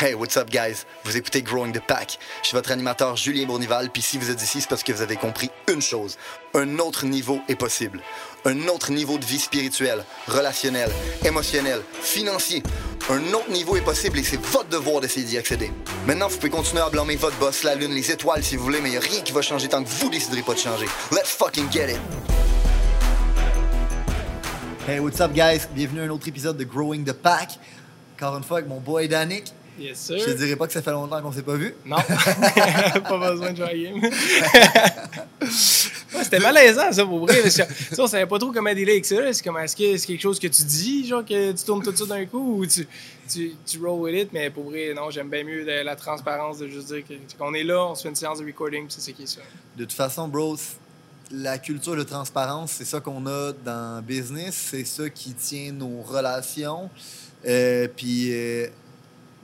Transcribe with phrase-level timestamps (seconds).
[0.00, 0.84] Hey, what's up, guys?
[1.02, 2.20] Vous écoutez Growing the Pack.
[2.42, 5.02] Je suis votre animateur Julien Bournival, puis si vous êtes ici, c'est parce que vous
[5.02, 6.18] avez compris une chose.
[6.54, 8.00] Un autre niveau est possible.
[8.44, 10.92] Un autre niveau de vie spirituelle, relationnelle,
[11.24, 12.62] émotionnelle, financier.
[13.10, 15.72] Un autre niveau est possible et c'est votre devoir d'essayer d'y accéder.
[16.06, 18.80] Maintenant, vous pouvez continuer à blâmer votre boss, la lune, les étoiles si vous voulez,
[18.80, 20.86] mais il a rien qui va changer tant que vous déciderez pas de changer.
[21.10, 22.00] Let's fucking get it!
[24.86, 25.66] Hey, what's up, guys?
[25.74, 27.58] Bienvenue à un autre épisode de Growing the Pack.
[28.14, 29.52] Encore une fois avec mon boy Danick.
[29.78, 30.18] Yes, sir.
[30.18, 31.74] Je te dirais pas que ça fait longtemps qu'on s'est pas vu.
[31.84, 31.96] Non,
[33.08, 34.00] pas besoin de jouer à game.
[36.14, 37.48] Ouais, C'était malaisant, ça, pour vrai.
[37.50, 37.66] Sais,
[37.98, 39.16] on savait pas trop comment dealer avec ça.
[39.32, 42.06] C'est est-ce que c'est quelque chose que tu dis, genre, que tu tournes tout ça
[42.06, 42.86] d'un coup, ou tu,
[43.30, 46.58] tu, tu roll with it, mais pour vrai, non, j'aime bien mieux la, la transparence
[46.58, 47.04] de juste dire
[47.38, 49.40] qu'on est là, on se fait une séance de recording, c'est ce qui est ça.
[49.76, 50.56] De toute façon, bro,
[51.30, 55.72] la culture de transparence, c'est ça qu'on a dans le business, c'est ça qui tient
[55.72, 56.88] nos relations.
[57.46, 58.66] Euh, Puis, euh,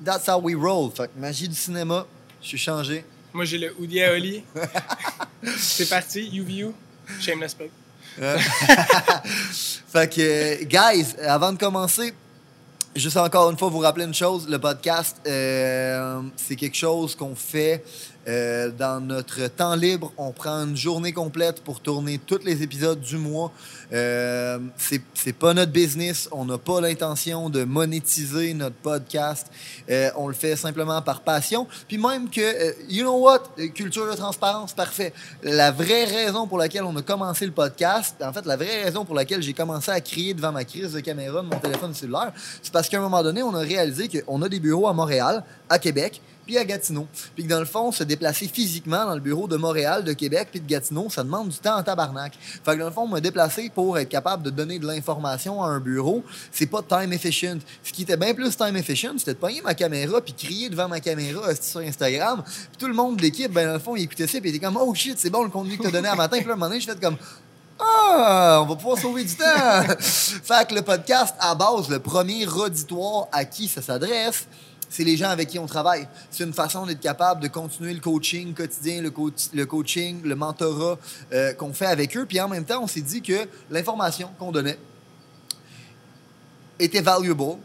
[0.03, 0.91] that's how we roll.
[0.91, 2.07] Fait que magie du cinéma,
[2.41, 3.05] je suis changé.
[3.33, 4.45] Moi, j'ai le Hoodie à Oli.
[5.59, 6.73] c'est parti, UVU,
[7.21, 7.71] shameless plug.
[9.93, 12.15] Fait que, guys, avant de commencer,
[12.95, 17.35] juste encore une fois vous rappeler une chose, le podcast, euh, c'est quelque chose qu'on
[17.35, 17.85] fait
[18.29, 20.13] euh, dans notre temps libre.
[20.17, 23.53] On prend une journée complète pour tourner tous les épisodes du mois.
[23.93, 24.59] Euh,
[25.15, 26.29] c'est pas notre business.
[26.33, 29.49] On n'a pas l'intention de monétiser notre podcast.
[29.91, 31.67] Euh, on le fait simplement par passion.
[31.89, 33.43] Puis même que, euh, you know what,
[33.75, 35.13] culture de transparence, parfait.
[35.43, 39.05] La vraie raison pour laquelle on a commencé le podcast, en fait, la vraie raison
[39.05, 42.33] pour laquelle j'ai commencé à crier devant ma crise de caméra de mon téléphone cellulaire,
[42.63, 45.45] c'est parce qu'à un moment donné, on a réalisé qu'on a des bureaux à Montréal,
[45.69, 47.07] à Québec, puis à Gatineau.
[47.35, 50.49] Puis que dans le fond, se déplacer physiquement dans le bureau de Montréal, de Québec,
[50.51, 52.33] puis de Gatineau, ça demande du temps en tabarnak.
[52.65, 55.69] Fait que dans le fond, me déplacer pour être capable de donner de l'information à
[55.69, 56.23] un bureau,
[56.53, 57.59] c'est pas time efficient.
[57.83, 60.89] Ce qui était bien plus time efficient, c'était de pogner ma caméra puis crier devant
[60.89, 62.43] ma caméra hostie, sur Instagram.
[62.45, 64.57] Puis tout le monde de l'équipe, ben dans le fond, il écoutait ça puis il
[64.57, 66.53] était comme «Oh shit, c'est bon le contenu que t'as donné à matin.» Puis là,
[66.53, 67.17] un moment donné, je fais comme
[67.81, 69.83] ah, on va pouvoir sauver du temps.
[69.99, 74.47] fait que le podcast, à base, le premier auditoire à qui ça s'adresse,
[74.89, 76.07] c'est les gens avec qui on travaille.
[76.31, 79.13] C'est une façon d'être capable de continuer le coaching quotidien, le,
[79.53, 80.99] le coaching, le mentorat
[81.33, 82.27] euh, qu'on fait avec eux.
[82.27, 84.79] Puis en même temps, on s'est dit que l'information qu'on donnait
[86.79, 87.59] était valuable,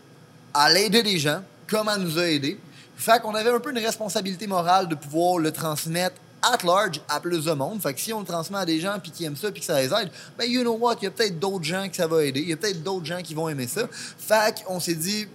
[0.54, 2.60] à l'aider des gens, comme elle nous a aidés.
[2.96, 7.20] Fait qu'on avait un peu une responsabilité morale de pouvoir le transmettre at large à
[7.20, 7.82] plus de monde.
[7.82, 9.66] Fait que si on le transmet à des gens puis qui aiment ça puis que
[9.66, 12.08] ça les aide, ben you know what, il y a peut-être d'autres gens que ça
[12.08, 13.88] va aider, il y a peut-être d'autres gens qui vont aimer ça.
[13.92, 15.28] Fait qu'on s'est dit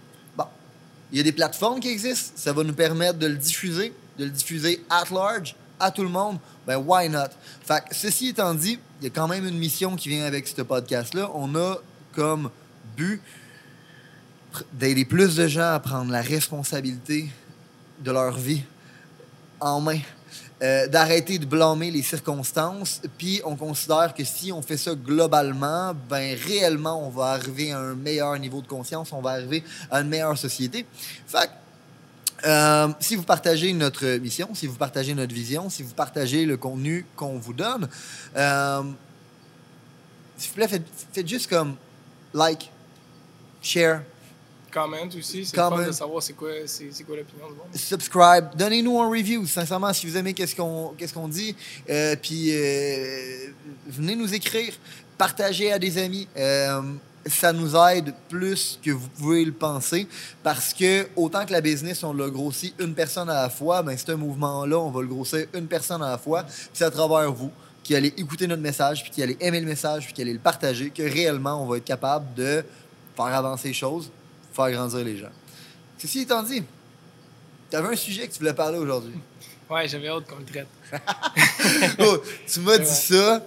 [1.15, 4.25] il y a des plateformes qui existent, ça va nous permettre de le diffuser, de
[4.25, 6.39] le diffuser at large à tout le monde.
[6.67, 7.29] Ben why not?
[7.65, 10.49] Fait que ceci étant dit, il y a quand même une mission qui vient avec
[10.49, 11.77] ce podcast là, on a
[12.17, 12.51] comme
[12.97, 13.23] but
[14.73, 17.31] d'aider plus de gens à prendre la responsabilité
[18.01, 18.65] de leur vie
[19.61, 20.01] en main.
[20.63, 23.03] Euh, d'arrêter de blâmer les circonstances.
[23.19, 27.81] Puis on considère que si on fait ça globalement, ben réellement, on va arriver à
[27.81, 30.87] un meilleur niveau de conscience, on va arriver à une meilleure société.
[31.27, 31.51] Fait
[32.47, 36.57] euh, si vous partagez notre mission, si vous partagez notre vision, si vous partagez le
[36.57, 37.89] contenu qu'on vous donne,
[38.37, 38.83] euh,
[40.39, 41.75] s'il vous plaît, faites juste comme
[42.33, 42.71] like,
[43.61, 44.03] share,
[44.75, 47.67] Comment aussi, c'est fun de savoir c'est quoi, c'est, quoi l'opinion du monde.
[47.75, 51.55] subscribe, donnez-nous un review, sincèrement, si vous aimez qu'est-ce qu'on qu'est-ce qu'on dit,
[51.89, 53.53] Euh, puis euh,
[53.87, 54.73] venez nous écrire,
[55.17, 56.27] partagez à des amis.
[56.37, 56.83] Euh,
[57.27, 60.09] ça nous aide plus que vous pouvez le penser
[60.43, 63.97] parce que autant que la business, on l'a grossi une personne à la fois, ben
[63.97, 67.33] c'est un mouvement-là, on va le grossir une personne à la fois, c'est à travers
[67.33, 67.51] vous
[67.85, 70.39] qui allez écouter notre message, puis qui allez aimer le message, puis qui allez le
[70.41, 72.65] partager, que réellement, on va être capable de
[73.15, 74.11] faire avancer les choses,
[74.55, 75.33] faire grandir les gens.
[75.99, 76.63] Ceci étant dit,
[77.71, 79.15] tu avais un sujet que tu voulais parler aujourd'hui.
[79.71, 80.69] Ouais, j'avais hâte qu'on le traite.
[81.99, 83.43] Oh, tu m'as dit ça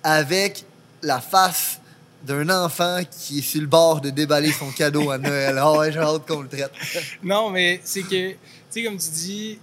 [0.00, 0.64] avec
[1.02, 1.80] la face
[2.22, 5.58] d'un enfant qui est sur le bord de déballer son cadeau à Noël.
[5.58, 6.70] Ah ouais, j'ai hâte qu'on le traite.
[7.22, 8.38] Non, mais c'est que, tu
[8.70, 9.58] sais, comme tu dis,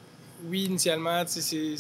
[0.46, 1.78] oui, initialement, c'est,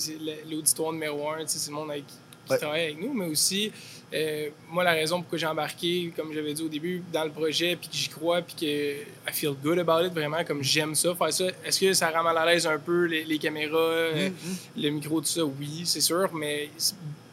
[0.50, 2.16] l'auditoire numéro un, c'est le monde avec, qui
[2.50, 2.58] Ouais.
[2.58, 3.72] travaille avec nous, mais aussi,
[4.14, 7.76] euh, moi, la raison pourquoi j'ai embarqué, comme j'avais dit au début, dans le projet,
[7.76, 11.16] puis que j'y crois, puis que I feel good about it, vraiment, comme j'aime ça,
[11.16, 11.46] faire ça.
[11.66, 14.30] Est-ce que ça rend mal à l'aise un peu les, les caméras, euh,
[14.78, 15.44] le micro, tout ça?
[15.44, 16.70] Oui, c'est sûr, mais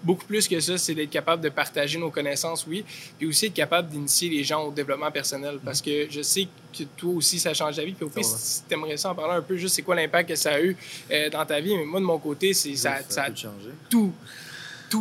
[0.02, 2.84] beaucoup plus que ça, c'est d'être capable de partager nos connaissances, oui,
[3.18, 6.84] puis aussi être capable d'initier les gens au développement personnel, parce que je sais que
[6.96, 9.34] toi aussi, ça change ta vie, puis au pire, si tu aimerais ça en parler
[9.34, 10.76] un peu, juste c'est quoi l'impact que ça a eu
[11.10, 13.00] euh, dans ta vie, mais moi, de mon côté, c'est ça,
[13.34, 13.70] changer.
[13.90, 14.12] tout, tout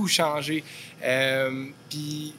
[0.07, 0.63] changé.
[1.03, 2.33] Euh, puis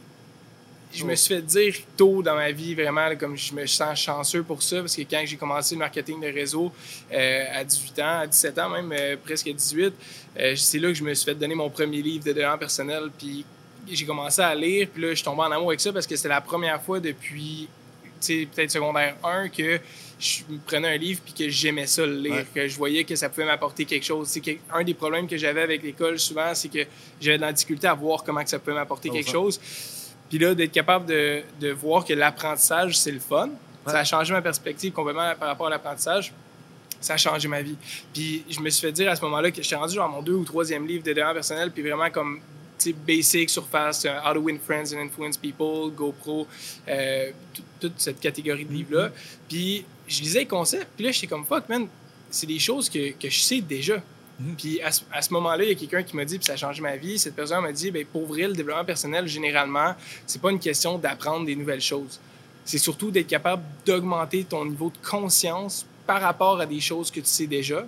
[0.92, 3.98] je me suis fait dire tôt dans ma vie, vraiment, là, comme je me sens
[3.98, 6.72] chanceux pour ça, parce que quand j'ai commencé le marketing de réseau
[7.12, 9.94] euh, à 18 ans, à 17 ans même, euh, presque 18,
[10.38, 13.04] euh, c'est là que je me suis fait donner mon premier livre de développement personnel.
[13.16, 13.44] Puis
[13.88, 16.16] j'ai commencé à lire, puis là, je suis tombé en amour avec ça parce que
[16.16, 17.68] c'était la première fois depuis,
[18.02, 19.78] tu sais, peut-être secondaire 1 que
[20.20, 22.46] je prenais un livre puis que j'aimais ça le lire, Ouais.
[22.54, 24.28] que je voyais que ça pouvait m'apporter quelque chose.
[24.28, 26.86] C'est que, un des problèmes que j'avais avec l'école souvent, c'est que
[27.20, 29.32] j'avais de la difficulté à voir comment que ça pouvait m'apporter Oh, quelque ça.
[29.32, 29.58] chose.
[30.28, 33.46] Puis là, d'être capable de, de voir que l'apprentissage, c'est le fun.
[33.86, 33.92] Ouais.
[33.92, 36.32] Ça a changé ma perspective complètement par rapport à l'apprentissage.
[37.00, 37.76] Ça a changé ma vie.
[38.12, 40.34] Puis je me suis fait dire à ce moment-là que j'étais rendu genre mon deux
[40.34, 42.40] ou troisième livre de développement personnel, puis vraiment comme
[43.06, 46.46] basic, surface, euh, How to Win Friends and Influence People, GoPro,
[46.88, 49.10] euh, tout- toute cette catégorie de livres-là.
[49.48, 51.86] Puis je lisais les concepts, puis là, j'étais comme fuck, man,
[52.30, 54.02] c'est des choses que, que je sais déjà.
[54.40, 54.54] Mhm.
[54.56, 56.54] Puis à ce, à ce moment-là, il y a quelqu'un qui m'a dit, puis ça
[56.54, 57.18] a changé ma vie.
[57.18, 59.94] Cette personne m'a dit, ben, pour vrai, le développement personnel, généralement,
[60.26, 62.18] c'est pas une question d'apprendre des nouvelles choses.
[62.64, 67.20] C'est surtout d'être capable d'augmenter ton niveau de conscience par rapport à des choses que
[67.20, 67.86] tu sais déjà.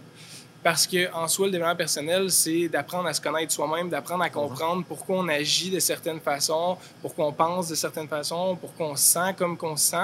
[0.63, 4.31] Parce que en soi, le développement personnel, c'est d'apprendre à se connaître soi-même, d'apprendre à
[4.31, 8.97] comprendre pourquoi on agit de certaines façons, pourquoi on pense de certaines façons, pourquoi on
[8.97, 9.97] se sent comme qu'on se sent.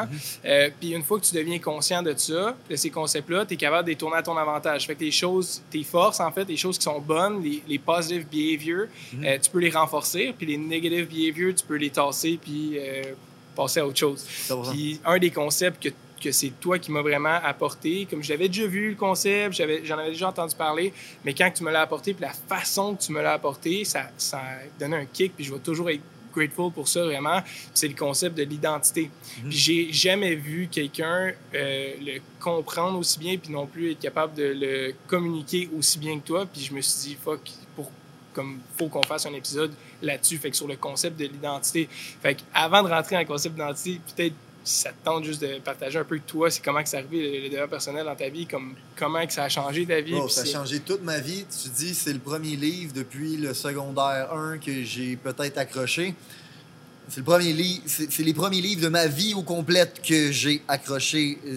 [0.44, 3.56] Euh, puis une fois que tu deviens conscient de ça, de ces concepts-là, tu es
[3.56, 4.86] capable de les tourner à ton avantage.
[4.86, 7.78] Fait que les choses, tes forces, en fait, les choses qui sont bonnes, les, les
[7.78, 8.86] positive behaviors,
[9.22, 10.34] euh, tu peux les renforcer.
[10.36, 13.14] Puis les negative behaviors, tu peux les tasser puis euh,
[13.54, 14.24] passer à autre chose.
[14.48, 14.70] 100%.
[14.72, 15.88] Puis un des concepts que,
[16.20, 19.84] que c'est toi qui m'as vraiment apporté, comme je l'avais déjà vu le concept, j'avais-
[19.84, 20.92] j'en avais déjà entendu parler,
[21.24, 24.10] mais quand tu me l'as apporté, puis la façon que tu me l'as apporté, ça,
[24.16, 26.02] ça a donné un kick, puis je vais toujours être
[26.34, 27.42] grateful pour ça vraiment.
[27.74, 29.10] C'est le concept de l'identité.
[29.48, 34.34] Puis j'ai jamais vu quelqu'un euh, le comprendre aussi bien, puis non plus être capable
[34.34, 36.46] de le communiquer aussi bien que toi.
[36.46, 37.40] Puis je me suis dit, fuck,
[37.74, 37.90] pour
[38.34, 41.88] comme faut qu'on fasse un épisode là-dessus, fait que sur le concept de l'identité.
[41.90, 45.58] Fait que avant de rentrer dans le concept d'identité, peut-être ça te tente juste de
[45.60, 48.14] partager un peu de toi, c'est comment que c'est arrivé le, le développement personnel dans
[48.16, 50.14] ta vie, comme comment que ça a changé ta vie.
[50.28, 51.44] Ça a changé toute ma vie.
[51.62, 56.14] Tu dis, c'est le premier livre depuis le secondaire 1 que j'ai peut-être accroché.
[57.08, 60.62] C'est le premier livre, c'est les premiers livres de ma vie au complète que j'ai
[60.68, 61.56] accroché, euh,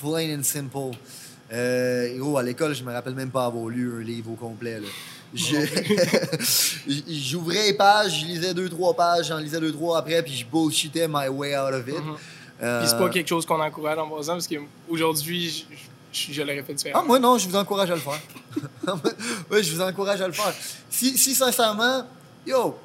[0.00, 0.96] plain and simple.
[1.52, 4.80] Euh, gros, à l'école, je me rappelle même pas avoir lu un livre au complet.
[4.80, 4.88] là.
[7.08, 10.44] J'ouvrais les pages, je lisais deux, trois pages, j'en lisais deux, trois après, puis je
[10.46, 11.94] bullshitais my way out of it.
[11.94, 12.16] Mhm.
[12.62, 15.76] Euh, Puis c'est pas quelque chose qu'on encourage en passant, parce qu'aujourd'hui, je,
[16.12, 17.04] je, je l'aurais fait Ah, différemment.
[17.06, 18.20] moi, non, je vous encourage à le faire.
[19.50, 20.54] oui, je vous encourage à le faire.
[20.90, 22.04] Si, si sincèrement,
[22.46, 22.76] yo,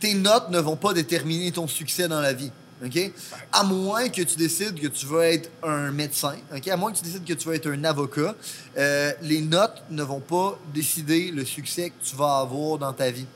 [0.00, 2.50] tes notes ne vont pas déterminer ton succès dans la vie.
[2.84, 3.12] OK?
[3.52, 6.66] À moins que tu décides que tu veux être un médecin, OK?
[6.66, 8.34] À moins que tu décides que tu veux être un avocat,
[8.76, 13.12] euh, les notes ne vont pas décider le succès que tu vas avoir dans ta
[13.12, 13.26] vie.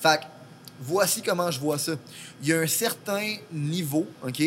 [0.00, 0.24] Fait que,
[0.84, 1.92] voici comment je vois ça.
[2.42, 4.42] Il y a un certain niveau, OK?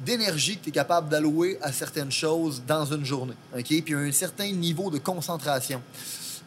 [0.00, 3.36] d'énergie que tu es capable d'allouer à certaines choses dans une journée.
[3.54, 3.64] OK?
[3.64, 5.82] Puis il y a un certain niveau de concentration.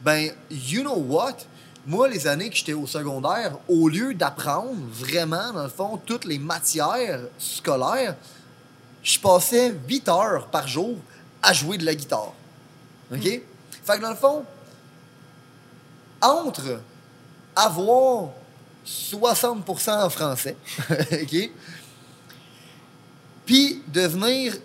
[0.01, 1.37] Ben, you know what?
[1.85, 6.25] Moi, les années que j'étais au secondaire, au lieu d'apprendre vraiment, dans le fond, toutes
[6.25, 8.15] les matières scolaires,
[9.01, 10.97] je passais 8 heures par jour
[11.41, 12.33] à jouer de la guitare.
[13.11, 13.23] OK?
[13.23, 14.45] Fait que dans le fond,
[16.21, 16.81] entre
[17.55, 18.29] avoir
[19.11, 20.57] 60% en français?
[23.45, 24.55] Puis devenir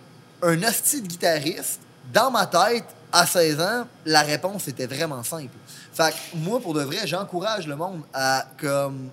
[0.43, 1.81] un hostie guitariste,
[2.13, 5.55] dans ma tête, à 16 ans, la réponse était vraiment simple.
[5.93, 9.09] Fait que moi, pour de vrai, j'encourage le monde à comme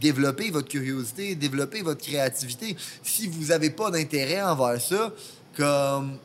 [0.00, 2.74] développer votre curiosité, développer votre créativité.
[3.02, 5.12] Si vous n'avez pas d'intérêt envers ça,
[5.54, 6.16] comme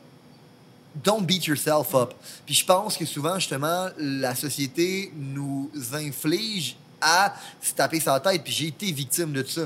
[0.94, 2.14] don't beat yourself up.
[2.46, 8.42] Puis je pense que souvent, justement, la société nous inflige à se taper sa tête.
[8.44, 9.62] Puis j'ai été victime de ça.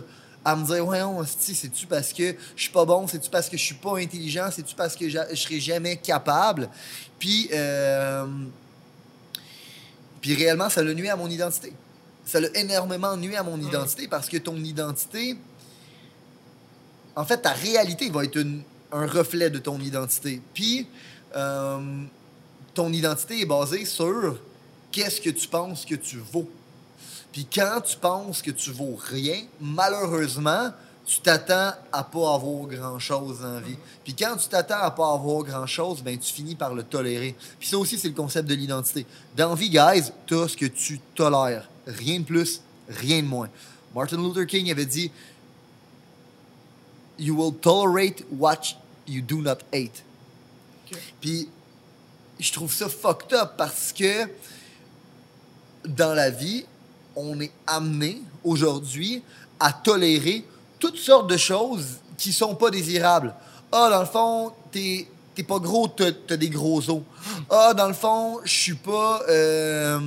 [0.47, 3.07] À me dire, ouais, on, c'est-tu parce que je suis pas bon?
[3.07, 4.50] C'est-tu parce que je suis pas intelligent?
[4.53, 6.69] C'est-tu parce que je serai jamais capable?
[7.19, 8.26] Puis, euh,
[10.21, 11.73] puis réellement, ça l'a nuit à mon identité.
[12.26, 15.37] Ça l'a énormément nuit à mon identité parce que ton identité,
[17.17, 18.62] en fait, ta réalité va être une-
[18.93, 20.41] un reflet de ton identité.
[20.53, 20.87] Puis,
[21.37, 22.03] euh,
[22.75, 24.38] ton identité est basée sur
[24.93, 26.49] qu'est-ce que tu penses que tu vaux.
[27.35, 30.71] Puis quand tu penses que tu vaux rien, malheureusement,
[31.05, 33.76] tu t'attends à pas avoir grand-chose la vie.
[34.05, 37.35] Puis quand tu t'attends à pas avoir grand-chose, ben tu finis par le tolérer.
[37.59, 39.05] Puis ça aussi, c'est le concept de l'identité.
[39.37, 41.69] Dans vie, guys, t'as ce que tu tolères.
[41.88, 43.49] Rien de plus, rien de moins.
[43.93, 45.11] Martin Luther King avait dit
[47.19, 48.61] «You will tolerate what
[49.09, 50.05] you do not hate».
[51.21, 51.49] Puis
[52.38, 54.29] je trouve ça fucked up parce que
[55.85, 56.64] dans la vie,
[57.16, 59.23] on est amené aujourd'hui
[59.61, 60.44] à tolérer
[60.78, 63.35] toutes sortes de choses qui sont pas désirables.
[63.73, 67.02] Ah, dans le fond, t'es t'es pas gros, t'as t'as des gros os.
[67.50, 69.21] Ah, dans le fond, je suis pas.
[69.28, 69.99] euh,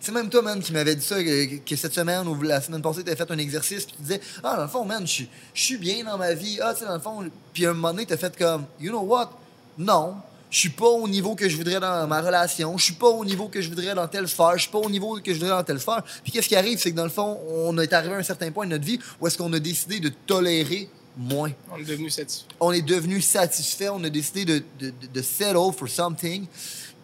[0.00, 3.02] c'est même toi, man, qui m'avait dit ça, que, cette semaine ou la semaine passée,
[3.02, 5.24] tu fait un exercice, puis tu disais, ah, dans le fond, man, je
[5.54, 6.58] suis- bien dans ma vie.
[6.62, 8.90] Ah, tu sais, dans le fond, puis à un moment donné, tu fait comme, you
[8.90, 9.30] know what?
[9.78, 10.16] Non,
[10.56, 13.26] je suis pas au niveau que je voudrais dans ma relation, je suis pas au
[13.26, 15.50] niveau que je voudrais dans telle sphère, je suis pas au niveau que je voudrais
[15.54, 16.02] dans telle sphère.
[16.22, 18.50] Puis qu'est-ce qui arrive, c'est que dans le fond, on est arrivé à un certain
[18.50, 22.08] point de notre vie où est-ce qu'on a décidé de tolérer moins On est devenu
[22.08, 22.46] satisfait.
[22.58, 26.46] on est devenu satisfait, on a décidé de, de, de- settle for something.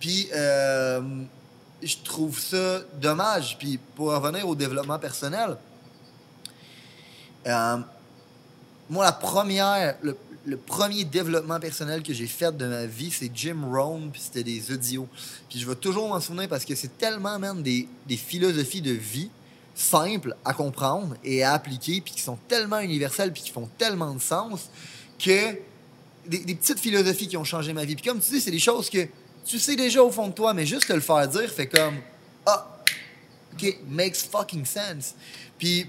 [0.01, 1.03] Puis, euh,
[1.83, 3.59] je trouve ça dommage.
[3.59, 5.59] Puis, pour revenir au développement personnel,
[7.47, 7.77] euh,
[8.89, 13.31] moi, la première, le, le premier développement personnel que j'ai fait de ma vie, c'est
[13.35, 15.09] Jim Rohn, puis c'était des audios.
[15.49, 18.93] Puis, je vais toujours m'en souvenir parce que c'est tellement, même des, des philosophies de
[18.93, 19.31] vie
[19.75, 24.15] simples à comprendre et à appliquer, puis qui sont tellement universelles, puis qui font tellement
[24.15, 24.69] de sens
[25.19, 25.57] que
[26.27, 27.95] des, petites philosophies qui ont changé ma vie.
[27.95, 29.07] Puis comme tu dis, c'est des choses que
[29.45, 31.97] tu sais déjà au fond de toi, mais juste te le faire dire fait comme
[32.47, 32.79] Ah,
[33.55, 35.15] OK, makes fucking sense.
[35.59, 35.87] Puis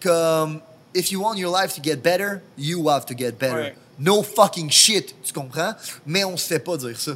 [0.00, 0.60] comme
[0.94, 3.74] If you want your life to get better, you have to get better.
[3.98, 5.72] No fucking shit, tu comprends?
[6.06, 7.12] Mais on se fait pas dire ça.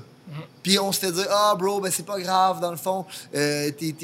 [0.62, 3.04] Puis on se fait dire Ah, bro, ben c'est pas grave, dans le fond.
[3.34, 3.94] Euh, t'es-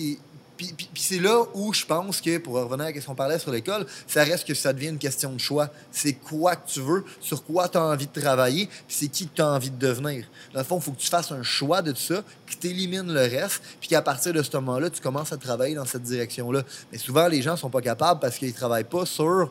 [0.57, 3.87] Puis, c'est là où je pense que, pour revenir à ce qu'on parlait sur l'école,
[4.07, 5.69] ça reste que ça devient une question de choix.
[5.93, 9.27] C'est quoi que tu veux, sur quoi tu as envie de travailler, puis c'est qui
[9.29, 10.25] que tu as envie de devenir.
[10.55, 13.13] Dans le fond, il faut que tu fasses un choix de ça, que tu élimines
[13.13, 16.63] le reste, puis qu'à partir de ce moment-là, tu commences à travailler dans cette direction-là.
[16.91, 19.51] Mais souvent, les gens sont pas capables parce qu'ils travaillent pas sur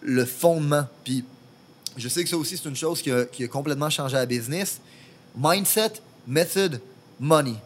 [0.00, 0.86] le fondement.
[1.04, 1.24] Puis
[1.96, 4.26] je sais que ça aussi, c'est une chose qui a, qui a complètement changé la
[4.26, 4.80] business.
[5.36, 5.92] Mindset,
[6.26, 6.80] method,
[7.18, 7.56] money.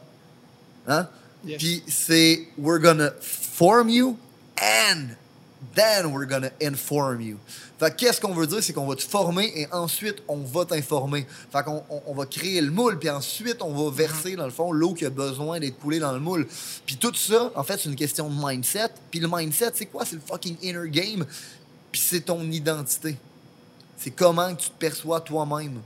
[0.87, 1.09] Hein?
[1.45, 1.59] Yes.
[1.59, 4.16] Puis c'est we're gonna form you
[4.61, 5.09] and
[5.75, 7.38] then we're gonna inform you.
[7.78, 10.64] Fait que qu'est-ce qu'on veut dire, c'est qu'on va te former et ensuite on va
[10.64, 11.26] t'informer.
[11.52, 14.50] Fait qu'on on, on va créer le moule, puis ensuite on va verser dans le
[14.50, 16.47] fond l'eau qui a besoin d'être coulée dans le moule.
[16.87, 18.88] Puis tout ça, en fait, c'est une question de mindset.
[19.11, 20.04] Puis le mindset, c'est quoi?
[20.04, 21.26] C'est le fucking inner game.
[21.92, 23.16] Puis c'est ton identité.
[23.97, 25.81] C'est comment que tu te perçois toi-même.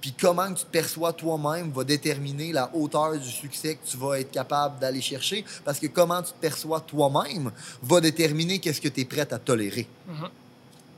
[0.00, 3.96] Puis comment que tu te perçois toi-même va déterminer la hauteur du succès que tu
[3.96, 5.44] vas être capable d'aller chercher.
[5.64, 7.50] Parce que comment tu te perçois toi-même
[7.82, 9.86] va déterminer qu'est-ce que tu es prêt à tolérer.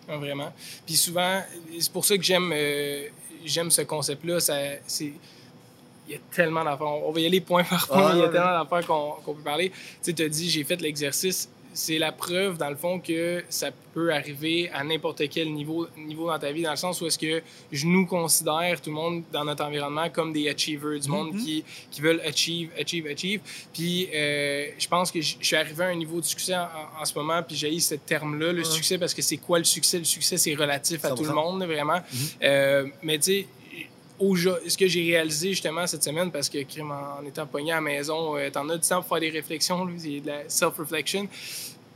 [0.09, 0.53] Ah, vraiment.
[0.85, 1.41] Puis souvent,
[1.79, 3.09] c'est pour ça que j'aime euh,
[3.45, 4.41] j'aime ce concept-là.
[4.41, 5.13] C'est,
[6.09, 6.87] il y a tellement d'affaires.
[6.87, 8.09] On va y aller point par point.
[8.09, 9.71] Ah, il y a tellement d'affaires qu'on, qu'on peut parler.
[9.71, 11.49] Tu sais, tu as dit, j'ai fait l'exercice.
[11.79, 16.27] C'est la preuve, dans le fond, que ça peut arriver à n'importe quel niveau, niveau
[16.29, 19.25] dans ta vie, dans le sens où est-ce que je nous considère, tout le monde
[19.31, 21.39] dans notre environnement, comme des achievers, du monde Mhm.
[21.45, 23.41] qui, qui veulent achieve, achieve, achieve.
[23.75, 27.13] Puis euh, je pense que je suis arrivé à un niveau de succès en, ce
[27.15, 28.65] moment, puis j'ai ce terme-là, le Ouais.
[28.65, 29.99] succès, parce que c'est quoi le succès?
[29.99, 31.35] Le succès, c'est relatif à tout le 100%.
[31.35, 32.01] monde, vraiment.
[32.13, 32.19] Mhm.
[32.43, 33.47] Euh, mais tu sais,
[34.19, 37.81] ce que j'ai réalisé justement cette semaine, parce que crime, en, étant pogné à la
[37.81, 41.29] maison, euh, t'en as du temps pour faire des réflexions, c'est de la self-reflection.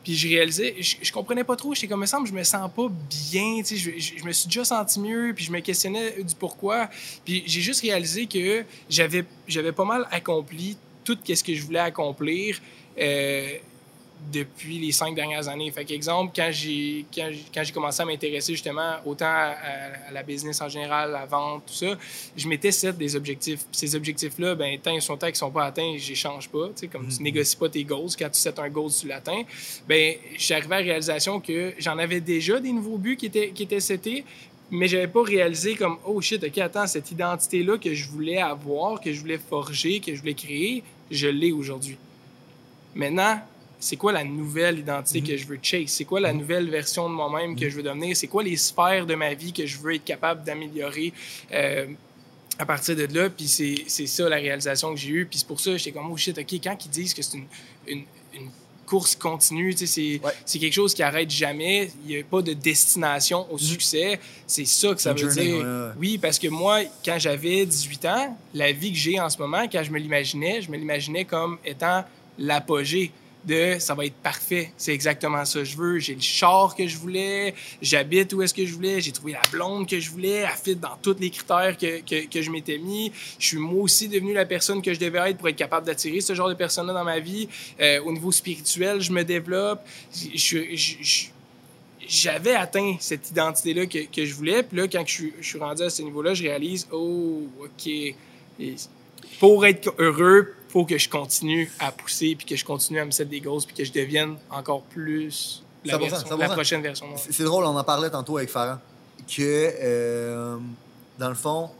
[0.03, 2.43] Puis je réalisais, je, je comprenais pas trop, j'étais comme, il me semble, je me
[2.43, 6.23] sens pas bien, tu sais, je me suis déjà senti mieux, puis je me questionnais
[6.23, 6.89] du pourquoi.
[7.25, 11.81] Puis j'ai juste réalisé que j'avais, j'avais pas mal accompli tout ce que je voulais
[11.81, 12.61] accomplir
[12.99, 13.59] euh,
[14.33, 15.71] depuis les cinq dernières années.
[15.71, 20.09] Fait qu'exemple, quand j'ai, quand, j'ai- quand j'ai commencé à m'intéresser justement autant à, à-
[20.09, 21.97] à la business en général, à la vente, tout ça,
[22.37, 23.61] je m'étais set des objectifs.
[23.61, 26.49] Puis ces objectifs-là, ben, tant ils sont tant qu'ils sont pas atteints, je les change
[26.49, 26.67] pas.
[26.69, 27.23] Tu sais, comme tu Mhm.
[27.23, 29.43] négocies pas tes goals, quand tu set un goal, tu l'atteins.
[29.89, 30.15] Ben,
[30.51, 33.81] arrivé à la réalisation que j'en avais déjà des nouveaux buts qui étaient, qui étaient
[33.81, 34.25] setés,
[34.71, 39.01] mais j'avais pas réalisé comme, oh shit, ok, attends, cette identité-là que je voulais avoir,
[39.01, 41.97] que je voulais forger, que je voulais créer, je l'ai aujourd'hui.
[42.95, 43.41] Maintenant,
[43.81, 45.27] c'est quoi la nouvelle identité Mhm.
[45.27, 45.89] que je veux chase?
[45.89, 48.17] C'est quoi la nouvelle version de moi-même que je veux devenir?
[48.17, 51.13] C'est quoi les sphères de ma vie que je veux être capable d'améliorer
[51.53, 51.87] euh,
[52.59, 53.31] à partir de là?
[53.31, 55.27] Puis c'est ça la réalisation que j'ai eue.
[55.27, 57.39] Puis c'est pour ça que j'étais comme, oh shit, OK, quand ils disent que c'est
[57.39, 57.47] une,
[57.89, 58.51] une, une
[58.87, 60.33] course continue, c'est Ouais.
[60.61, 61.91] quelque chose qui arrête jamais.
[62.05, 64.19] Il n'y a pas de destination au succès.
[64.49, 65.57] C'est ça que ça veut journey, dire.
[65.59, 65.91] ouais, ouais.
[65.99, 69.63] Oui, parce que moi, quand j'avais 18 ans, la vie que j'ai en ce moment,
[69.71, 72.05] quand je me l'imaginais, je me l'imaginais comme étant
[72.37, 73.13] l'apogée
[73.45, 74.73] de ça va être parfait.
[74.77, 75.99] C'est exactement ça que je veux.
[75.99, 79.43] J'ai le char que je voulais, j'habite où est-ce que je voulais, j'ai trouvé la
[79.51, 82.79] blonde que je voulais, elle fit dans tous les critères que, que, que je m'étais
[82.79, 83.13] mis.
[83.39, 86.21] Je suis moi aussi devenu la personne que je devais être pour être capable d'attirer
[86.21, 87.49] ce genre de personnes-là dans ma vie.
[87.81, 89.81] Euh, au niveau spirituel, je me développe.
[90.15, 91.27] Je, je- je-
[92.07, 94.63] j'avais atteint cette identité-là que, que je voulais.
[94.63, 97.87] Puis là, quand je je suis rendu à ce niveau-là, je réalise, oh, OK.
[97.87, 98.17] Et
[99.39, 103.09] pour être heureux, faut que je continue à pousser, puis que je continue à me
[103.11, 106.53] mettre des goals, puis que je devienne encore plus la, 100%, version- la 100%.
[106.53, 107.07] prochaine version.
[107.17, 108.81] C'est drôle, on en parlait tantôt avec Farah,
[109.27, 109.41] que
[109.83, 110.57] euh,
[111.19, 111.71] dans le fond,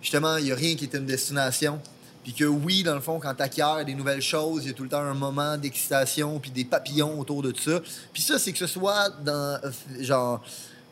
[0.00, 1.80] justement, il n'y a rien qui est une destination.
[2.24, 4.74] Puis que oui, dans le fond, quand tu acquiers des nouvelles choses, il y a
[4.74, 7.80] tout le temps un moment d'excitation, puis des papillons autour de tout ça.
[8.12, 10.42] Puis ça, c'est que ce soit dans, euh, genre,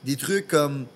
[0.02, 0.86] des trucs comme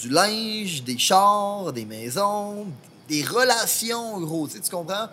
[0.00, 2.66] du linge, des chars, des maisons,
[3.10, 4.46] des relations, gros.
[4.46, 5.08] Tu comprends?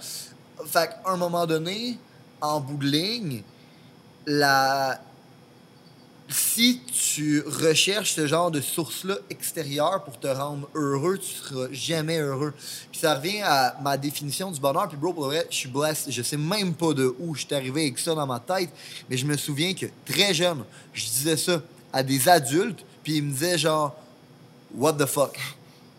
[0.68, 1.98] Fait qu'à un moment donné,
[2.40, 3.42] en bout de ligne,
[4.28, 5.02] la...
[6.30, 12.20] si tu recherches ce genre de source-là extérieure pour te rendre heureux, tu seras jamais
[12.20, 12.54] heureux.
[12.92, 14.88] Puis ça revient à ma définition du bonheur.
[14.88, 16.12] Puis bro, pour vrai, je suis blessé.
[16.12, 18.70] Je sais même pas de où je suis arrivé avec ça dans ma tête,
[19.10, 20.64] mais je me souviens que très jeune,
[20.94, 21.62] je disais ça
[21.92, 23.96] à des adultes, puis ils me disaient genre,
[24.76, 25.36] what the fuck?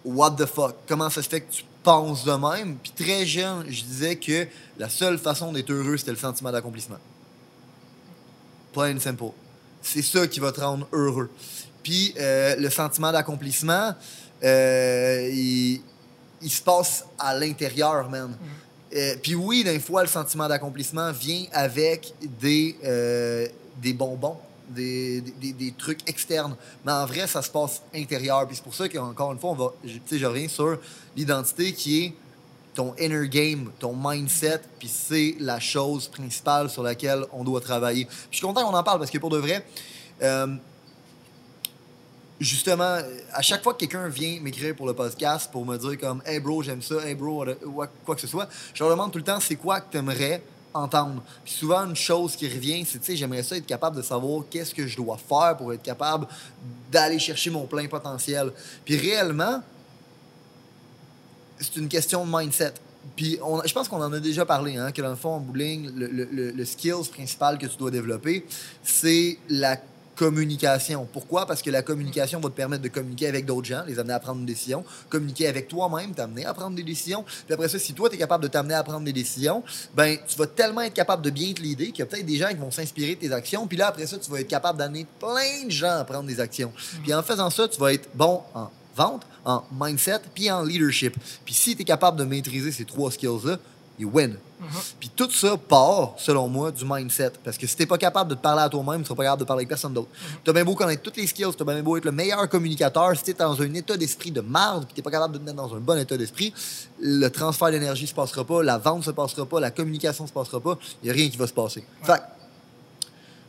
[0.05, 0.77] What the fuck?
[0.87, 2.77] Comment ça se fait que tu penses de même?
[2.77, 6.99] Puis très jeune, je disais que la seule façon d'être heureux, c'était le sentiment d'accomplissement.
[8.75, 9.33] Plain and simple.
[9.81, 11.31] C'est ça qui va te rendre heureux.
[11.83, 13.95] Puis euh, le sentiment d'accomplissement,
[14.45, 15.81] euh, il,
[16.43, 18.37] il se passe à l'intérieur, man.
[18.95, 22.77] Euh, Puis oui, des fois, le sentiment d'accomplissement vient avec des,
[23.79, 24.37] des bonbons,
[24.69, 26.57] des, des- trucs externes.
[26.85, 28.47] Mais en vrai, ça se passe intérieur.
[28.47, 30.79] Puis c'est pour ça qu'encore une fois, on va, je- reviens sur
[31.17, 32.15] l'identité qui est
[32.75, 38.05] ton inner game, ton mindset, puis c'est la chose principale sur laquelle on doit travailler.
[38.05, 39.67] Puis je suis content qu'on en parle parce que pour de vrai,
[40.23, 40.55] euh,
[42.41, 42.99] justement,
[43.33, 46.39] à chaque fois que quelqu'un vient m'écrire pour le podcast pour me dire comme Hey
[46.39, 47.45] bro, j'aime ça, hey bro,
[48.05, 50.43] quoi que ce soit, je leur demande tout le temps c'est quoi que tu aimerais
[50.79, 51.23] entendre.
[51.45, 54.45] Puis souvent, une chose qui revient, c'est, tu sais, j'aimerais ça être capable de savoir
[54.51, 56.27] qu'est-ce que je dois faire pour être capable
[56.91, 58.53] d'aller chercher mon plein potentiel.
[58.85, 59.63] Puis réellement,
[61.61, 62.75] c'est une question de mindset.
[63.17, 65.91] Puis je pense qu'on en a déjà parlé, hein, que dans le fond, en ligne,
[65.95, 66.65] le, le, le- le
[67.11, 68.47] principal que tu dois développer,
[68.83, 69.77] c'est la
[70.19, 71.07] communication.
[71.13, 71.47] Pourquoi?
[71.47, 74.19] Parce que la communication va te permettre de communiquer avec d'autres gens, les amener à
[74.19, 77.23] prendre une décision, communiquer avec toi-même, t'amener à prendre des décisions.
[77.23, 79.63] Puis après ça, si toi, tu es capable de t'amener à prendre des décisions,
[79.95, 82.37] ben tu vas tellement être capable de bien te l'idée qu'il y a peut-être des
[82.37, 83.69] gens qui vont s'inspirer de tes actions.
[83.69, 86.41] Puis là, après ça, tu vas être capable d'amener plein de gens à prendre des
[86.41, 86.73] actions.
[87.05, 91.15] Puis en faisant ça, tu vas être bon en vente, en mindset, puis en leadership.
[91.45, 93.59] Puis si tu es capable de maîtriser ces trois skills-là,
[93.99, 94.37] you win.
[94.99, 97.33] Puis tout ça part, selon moi, du mindset.
[97.45, 99.41] Parce que si t'es pas capable de te parler à toi-même, tu seras pas capable
[99.41, 100.09] de parler avec personne d'autre.
[100.45, 103.23] T'as bien beau connaître toutes les skills, t'as bien beau être le meilleur communicateur, si
[103.23, 105.73] t'es dans un état d'esprit de marde, puis t'es pas capable de te mettre dans
[105.75, 106.53] un bon état d'esprit,
[107.01, 110.61] le transfert d'énergie se passera pas, la vente se passera pas, la communication se passera
[110.61, 111.85] pas, y a rien qui va se passer.
[112.03, 112.19] Fait que,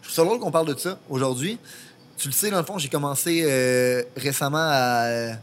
[0.01, 1.57] je trouve ça drôle qu'on parle de ça aujourd'hui.
[2.17, 5.33] Tu le sais, dans le fond, j'ai commencé euh, récemment à,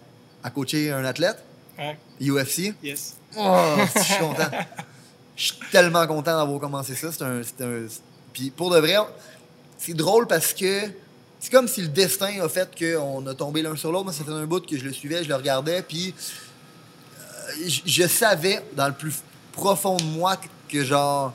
[0.45, 1.43] à coacher un athlète,
[1.79, 1.99] Ouais.
[2.21, 2.73] UFC.
[2.83, 3.17] Yes.
[3.37, 4.49] Oh, je suis content.
[5.37, 7.13] Je suis tellement content d'avoir commencé ça.
[7.13, 7.87] C'est un, un-
[8.33, 8.97] Puis pour de vrai,
[9.79, 10.83] c'est drôle parce que
[11.39, 14.05] c'est comme si le destin a fait qu'on a tombé l'un sur l'autre.
[14.05, 16.15] Moi, ça fait un bout que je le suivais, je le regardais, puis
[17.21, 19.23] euh, je, savais dans le plus
[19.53, 20.37] profond de moi
[20.69, 21.35] que, genre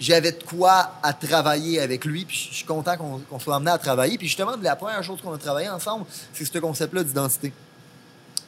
[0.00, 3.72] j'avais de quoi à travailler avec lui, puis je suis content qu'on qu'on soit amené
[3.72, 4.16] à travailler.
[4.16, 7.52] Puis justement, la première chose qu'on a travaillé ensemble, c'est ce concept-là d'identité.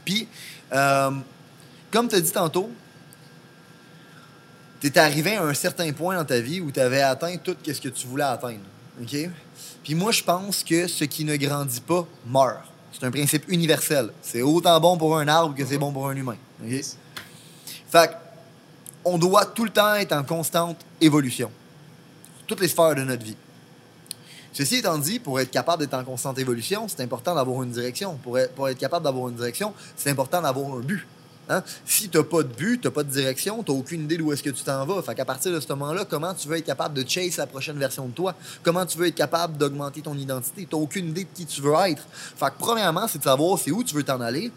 [0.05, 0.29] Puis,
[0.73, 1.11] euh,
[1.91, 2.71] comme tu as dit tantôt,
[4.81, 7.57] tu es arrivé à un certain point dans ta vie où tu avais atteint tout
[7.65, 8.65] ce que tu voulais atteindre.
[9.01, 9.17] OK?
[9.83, 12.65] Puis moi, je pense que ce qui ne grandit pas meurt.
[12.93, 14.11] C'est un principe universel.
[14.23, 16.37] C'est autant bon pour un arbre que c'est bon pour un humain.
[16.65, 16.85] OK?
[17.91, 18.11] Fait
[19.05, 21.51] on doit tout le temps être en constante évolution.
[22.47, 23.37] Toutes les sphères de notre vie.
[24.53, 28.17] Ceci étant dit, pour être capable d'être en constante évolution, c'est important d'avoir une direction.
[28.17, 31.07] Pour être capable d'avoir une direction, c'est important d'avoir un but.
[31.51, 31.65] Hein?
[31.85, 34.17] Si tu n'as pas de but, tu n'as pas de direction, tu n'as aucune idée
[34.17, 35.03] d'où est-ce que tu t'en vas.
[35.03, 38.07] Fait partir de ce moment-là, comment tu veux être capable de chase la prochaine version
[38.07, 38.37] de toi?
[38.63, 40.65] Comment tu veux être capable d'augmenter ton identité?
[40.71, 42.07] Tu n'as aucune idée de qui tu veux être.
[42.13, 44.53] Fait que premièrement, c'est de savoir c'est où tu veux t'en aller,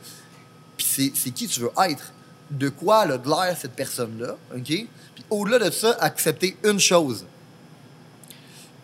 [0.77, 2.11] puis c'est, qui tu veux être.
[2.51, 4.35] De quoi a de l'air cette personne-là?
[4.63, 4.87] Puis
[5.31, 7.25] au-delà de ça, accepter une chose.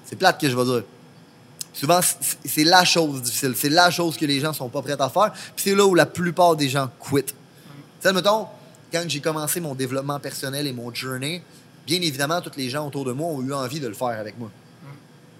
[0.05, 0.83] C'est plate que je vais dire.
[1.73, 1.99] Souvent,
[2.43, 3.53] c'est la chose difficile.
[3.55, 5.31] C'est la chose que les gens sont pas prêts à faire.
[5.55, 7.35] Puis c'est là où la plupart des gens quittent.
[8.01, 8.47] Tu sais, mettons,
[8.91, 11.41] quand j'ai commencé mon développement personnel et mon journey,
[11.85, 14.37] bien évidemment, tous les gens autour de moi ont eu envie de le faire avec
[14.37, 14.49] moi.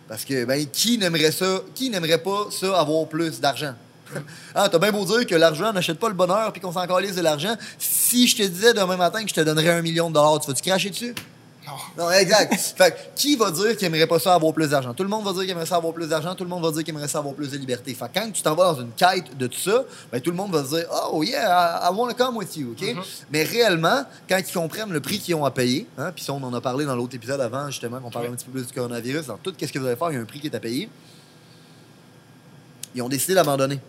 [0.10, 3.76] Parce que, ben, qui n'aimerait ça, qui n'aimerait pas ça avoir plus d'argent?
[4.56, 7.16] ah, t'as bien beau dire que l'argent n'achète pas le bonheur puis qu'on s'en calisse
[7.16, 7.56] de l'argent.
[7.78, 10.48] Si je te disais demain matin que je te donnerais un million de dollars, tu
[10.48, 11.14] vas-tu cracher dessus?
[11.98, 12.54] Non, exact.
[12.78, 14.94] fait que, qui va dire qu'il aimerait pas ça avoir plus d'argent?
[14.94, 16.72] Tout le monde va dire qu'il aimerait ça avoir plus d'argent, tout le monde va
[16.72, 17.94] dire qu'il aimerait ça avoir plus de liberté.
[17.94, 20.38] Fait que quand tu t'en vas dans une quête de tout ça, ben, tout le
[20.38, 22.82] monde va se dire Oh yeah, I, I want to come with you, OK?
[22.82, 23.02] Mhm.
[23.32, 26.44] Mais réellement, quand ils comprennent le prix qu'ils ont à payer, hein, puis ça, on
[26.44, 28.74] en a parlé dans l'autre épisode avant, justement, qu'on parlait un petit peu plus du
[28.74, 30.56] coronavirus, dans tout ce que vous allez faire, il y a un prix qui est
[30.56, 30.90] à payer.
[32.96, 33.80] Ils ont décidé d'abandonner.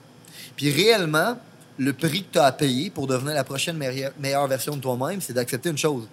[0.56, 1.38] Puis réellement,
[1.78, 4.80] le prix que tu as à payer pour devenir la prochaine meilleure, meilleure version de
[4.82, 6.06] toi-même, c'est d'accepter une chose.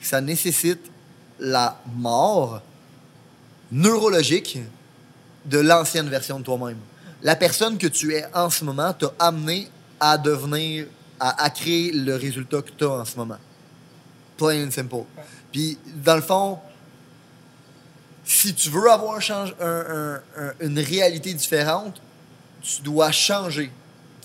[0.00, 0.80] Ça nécessite
[1.38, 2.62] la mort
[3.70, 4.58] neurologique
[5.44, 6.78] de l'ancienne version de toi-même.
[7.22, 9.68] La personne que tu es en ce moment t'a amené
[10.00, 10.86] à devenir,
[11.18, 13.38] à, à créer le résultat que tu as en ce moment.
[14.36, 15.04] Plain and simple.
[15.50, 16.58] Puis, dans le fond,
[18.24, 19.18] si tu veux avoir
[19.60, 20.20] un
[20.60, 22.00] une réalité différente,
[22.60, 23.72] tu dois changer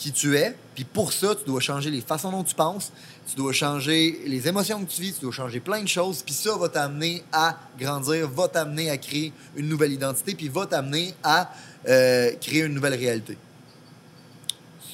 [0.03, 0.53] qui tu es.
[0.75, 2.91] Puis pour ça, tu dois changer les façons dont tu penses,
[3.25, 6.23] tu dois changer les émotions que tu vis, tu dois changer plein de choses.
[6.23, 10.65] Puis ça va t'amener à grandir, va t'amener à créer une nouvelle identité, puis va
[10.65, 11.53] t'amener à
[11.87, 13.37] euh, créer une nouvelle réalité.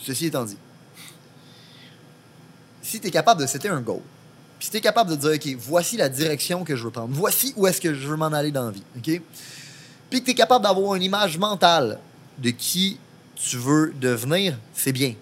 [0.04, 0.58] Ceci étant dit,
[2.84, 4.02] si tu es capable de setter un goal,
[4.60, 7.16] puis si tu es capable de dire, OK, voici la direction que je veux prendre,
[7.16, 9.22] voici où est-ce que je veux m'en aller dans la vie, OK?
[10.12, 12.00] Puis que tu es capable d'avoir une image mentale
[12.38, 13.00] de qui
[13.42, 15.16] tu veux devenir, c'est bien.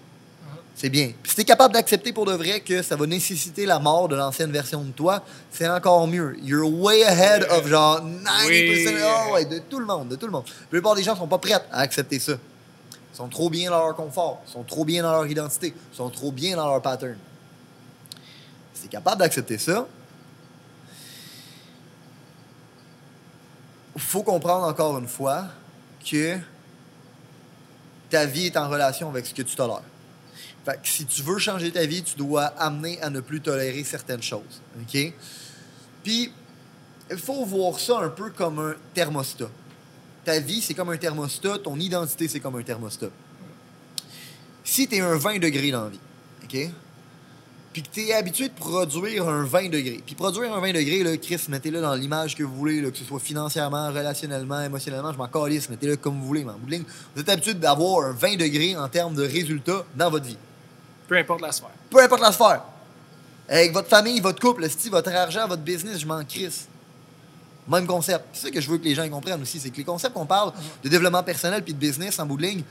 [0.74, 1.12] C'est bien.
[1.22, 4.08] Puis si tu es capable d'accepter pour de vrai que ça va nécessiter la mort
[4.08, 6.36] de l'ancienne version de toi, c'est encore mieux.
[6.40, 8.94] You're way ahead of genre 90% Oui.
[9.02, 10.44] oh ouais, de tout le monde, de tout le monde.
[10.46, 12.34] La plupart des gens sont pas prêts à accepter ça.
[12.92, 15.96] Ils sont trop bien dans leur confort, ils sont trop bien dans leur identité, ils
[15.96, 17.16] sont trop bien dans leur pattern.
[18.72, 19.84] Si tu es capable d'accepter ça,
[23.96, 25.46] il faut comprendre encore une fois
[26.08, 26.38] que
[28.10, 29.82] ta vie est en relation avec ce que tu tolères.
[30.64, 33.84] Fait que si tu veux changer ta vie, tu dois amener à ne plus tolérer
[33.84, 34.60] certaines choses.
[36.02, 36.32] Puis,
[37.10, 39.50] il faut voir ça un peu comme un thermostat.
[40.24, 41.58] Ta vie, c'est comme un thermostat.
[41.58, 43.08] Ton identité, c'est comme un thermostat.
[44.62, 46.70] Si tu es un 20 degrés dans la vie?
[47.78, 50.02] Puis que tu es habitué de produire un 20 degrés.
[50.04, 52.98] Puis produire un 20 degrés, là, Chris, mettez-le dans l'image que vous voulez, là, que
[52.98, 56.42] ce soit financièrement, relationnellement, émotionnellement, je m'en calisse, mettez-le comme vous voulez.
[56.42, 59.22] Mais en bout de ligne, vous êtes habitué d'avoir un 20 degrés en termes de
[59.22, 60.36] résultats dans votre vie.
[61.06, 61.70] Peu importe la sphère.
[61.88, 62.64] Peu importe la sphère.
[63.48, 66.66] Avec votre famille, votre couple, style, votre argent, votre business, je m'en crisse.
[67.68, 68.24] Même concept.
[68.32, 69.60] C'est ça que je veux que les gens comprennent aussi.
[69.60, 72.42] C'est que les concepts qu'on parle de développement personnel puis de business en bout de
[72.42, 72.62] ligne,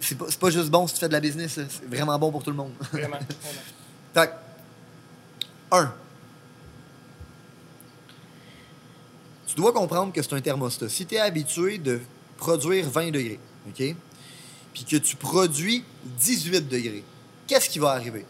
[0.00, 1.52] c'est pas, pas juste bon si tu fais de la business.
[1.68, 2.72] C'est vraiment bon pour tout le monde.
[2.92, 3.18] Vraiment.
[3.42, 3.60] vraiment.
[4.14, 4.20] Que,
[5.70, 5.92] un,
[9.46, 10.88] tu dois comprendre que c'est un thermostat.
[10.88, 12.00] Si tu es habitué de
[12.38, 13.94] produire 20 degrés, OK?
[14.72, 17.04] Puis que tu produis 18 degrés,
[17.46, 18.24] qu'est-ce qui va arriver?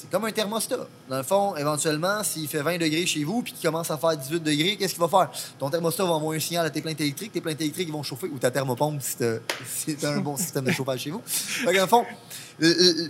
[0.00, 0.86] C'est comme un thermostat.
[1.10, 4.16] Dans le fond, éventuellement, s'il fait 20 degrés chez vous puis qu'il commence à faire
[4.16, 5.30] 18 degrés, qu'est-ce qu'il va faire?
[5.58, 8.28] Ton thermostat va envoyer un signal à tes plaintes électriques, tes plaintes électriques vont chauffer,
[8.28, 9.16] ou ta thermopompe si
[9.96, 11.20] t'as un bon système de chauffage chez vous.
[11.66, 12.06] Que, dans le fond,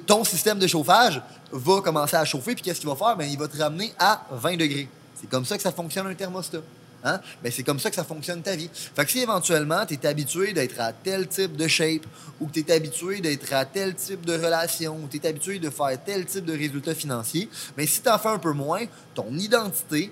[0.05, 1.23] ton système de chauffage
[1.53, 3.17] va commencer à chauffer, puis qu'est-ce qu'il va faire?
[3.17, 4.89] Ben, il va te ramener à 20 degrés.
[5.15, 6.63] C'est comme ça que ça fonctionne un thermostat.
[7.03, 7.21] Hein?
[7.43, 8.69] Ben, c'est comme ça que ça fonctionne ta vie.
[8.73, 12.03] Fait que si éventuellement tu es habitué d'être à tel type de shape,
[12.41, 15.59] ou que tu es habitué d'être à tel type de relation, ou tu es habitué
[15.59, 18.83] de faire tel type de résultats financiers, mais si tu en fais un peu moins,
[19.15, 20.11] ton identité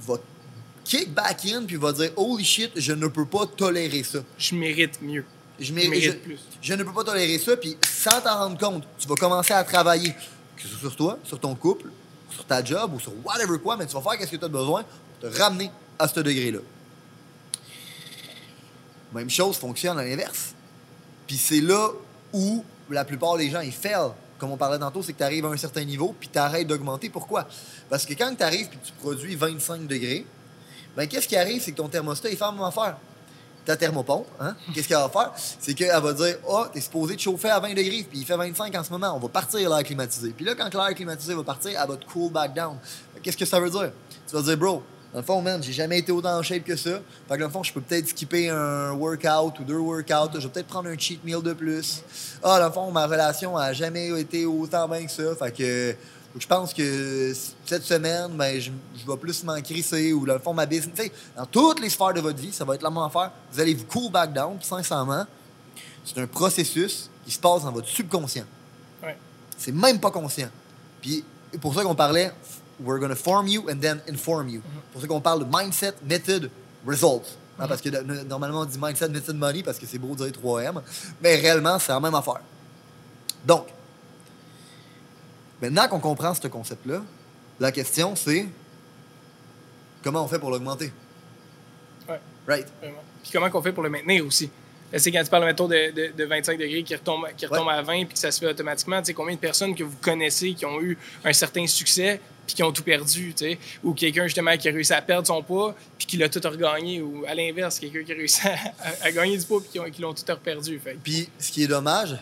[0.00, 0.14] va
[0.84, 4.18] kick back in puis va dire Holy shit, je ne peux pas tolérer ça.
[4.38, 5.24] Je mérite mieux.
[5.58, 6.38] Je, Je mérite- je- plus.
[6.60, 9.64] je ne peux pas tolérer ça, puis sans t'en rendre compte, tu vas commencer à
[9.64, 10.12] travailler,
[10.56, 11.90] que ce soit sur toi, sur ton couple,
[12.30, 14.48] sur ta job ou sur whatever quoi, mais tu vas faire ce que tu as
[14.48, 14.84] besoin
[15.20, 16.60] pour te ramener à ce degré-là.
[19.14, 20.54] Même chose fonctionne à l'inverse.
[21.26, 21.90] Puis c'est là
[22.32, 23.72] où la plupart des gens, ils.
[24.38, 26.66] Comme on parlait tantôt, c'est que tu arrives à un certain niveau, puis tu arrêtes
[26.66, 27.08] d'augmenter.
[27.08, 27.48] Pourquoi?
[27.88, 30.26] Parce que quand tu arrives que tu produis 25 degrés,
[30.94, 31.62] ben, qu'est-ce qui arrive?
[31.62, 32.98] C'est que ton thermostat, il fait la même affaire.
[33.64, 34.54] Ta thermopompe, hein?
[34.74, 35.32] qu'est-ce qu'elle va faire?
[35.58, 38.36] C'est qu'elle va dire Ah, t'es supposé te chauffer à 20 degrés, puis il fait
[38.36, 40.30] 25 en ce moment, on va partir l'air climatisé.
[40.30, 42.76] Puis là, quand l'air climatisé va partir, elle va te cool back down.
[43.22, 43.90] Qu'est-ce que ça veut dire?
[44.28, 44.84] Tu vas dire, bro,
[45.16, 47.00] dans le fond, man, j'ai jamais été autant en shape que ça.
[47.26, 50.34] Fait que dans le fond, je peux peut-être skipper un workout ou deux workouts.
[50.34, 52.02] Je vais peut-être prendre un cheat meal de plus.
[52.42, 55.34] Ah, dans le fond, ma relation a jamais été autant bien que ça.
[55.36, 55.96] Fait que
[56.38, 57.32] je pense que
[57.64, 61.10] cette semaine, ben, je, je vais plus m'en crisser ou dans le fond, ma business.
[61.34, 63.30] Dans toutes les sphères de votre vie, ça va être la même affaire.
[63.50, 65.24] Vous allez vous cool back down, puis sincèrement.
[66.04, 68.44] C'est un processus qui se passe dans votre subconscient.
[69.02, 69.16] Ouais.
[69.56, 70.50] C'est même pas conscient.
[71.00, 72.30] Puis c'est pour ça qu'on parlait,
[72.80, 74.60] we're going to form you and then inform you.
[74.64, 76.50] C'est pour ça qu'on parle de mindset, method,
[76.86, 77.36] results.
[77.58, 77.88] Hein, Parce que
[78.24, 80.82] normalement, on dit mindset, method, money parce que c'est beau de dire 3M.
[81.22, 82.40] Mais réellement, c'est la même affaire.
[83.46, 83.66] Donc,
[85.62, 87.02] maintenant qu'on comprend ce concept-là,
[87.58, 88.46] la question c'est
[90.02, 90.92] comment on fait pour l'augmenter?
[92.08, 92.20] Ouais.
[92.46, 92.66] Right?
[92.80, 93.02] Vraiment.
[93.22, 94.50] Puis comment qu'on fait pour le maintenir aussi?
[94.96, 97.72] C'est quand tu parles, mettons, de, de, de 25 degrés qui retombe, qui retombe Ouais.
[97.72, 99.96] à 20 puis que ça se fait automatiquement, tu sais, combien de personnes que vous
[100.00, 103.58] connaissez qui ont eu un certain succès puis qui ont tout perdu, tu sais?
[103.82, 107.02] Ou quelqu'un, justement, qui a réussi à perdre son poids puis qui l'a tout regagné.
[107.02, 108.40] Ou à l'inverse, quelqu'un qui a réussi
[109.02, 110.78] à, gagner du poids puis qui, qui l'ont tout reperdu.
[110.78, 112.16] Fait Puis, ce qui est dommage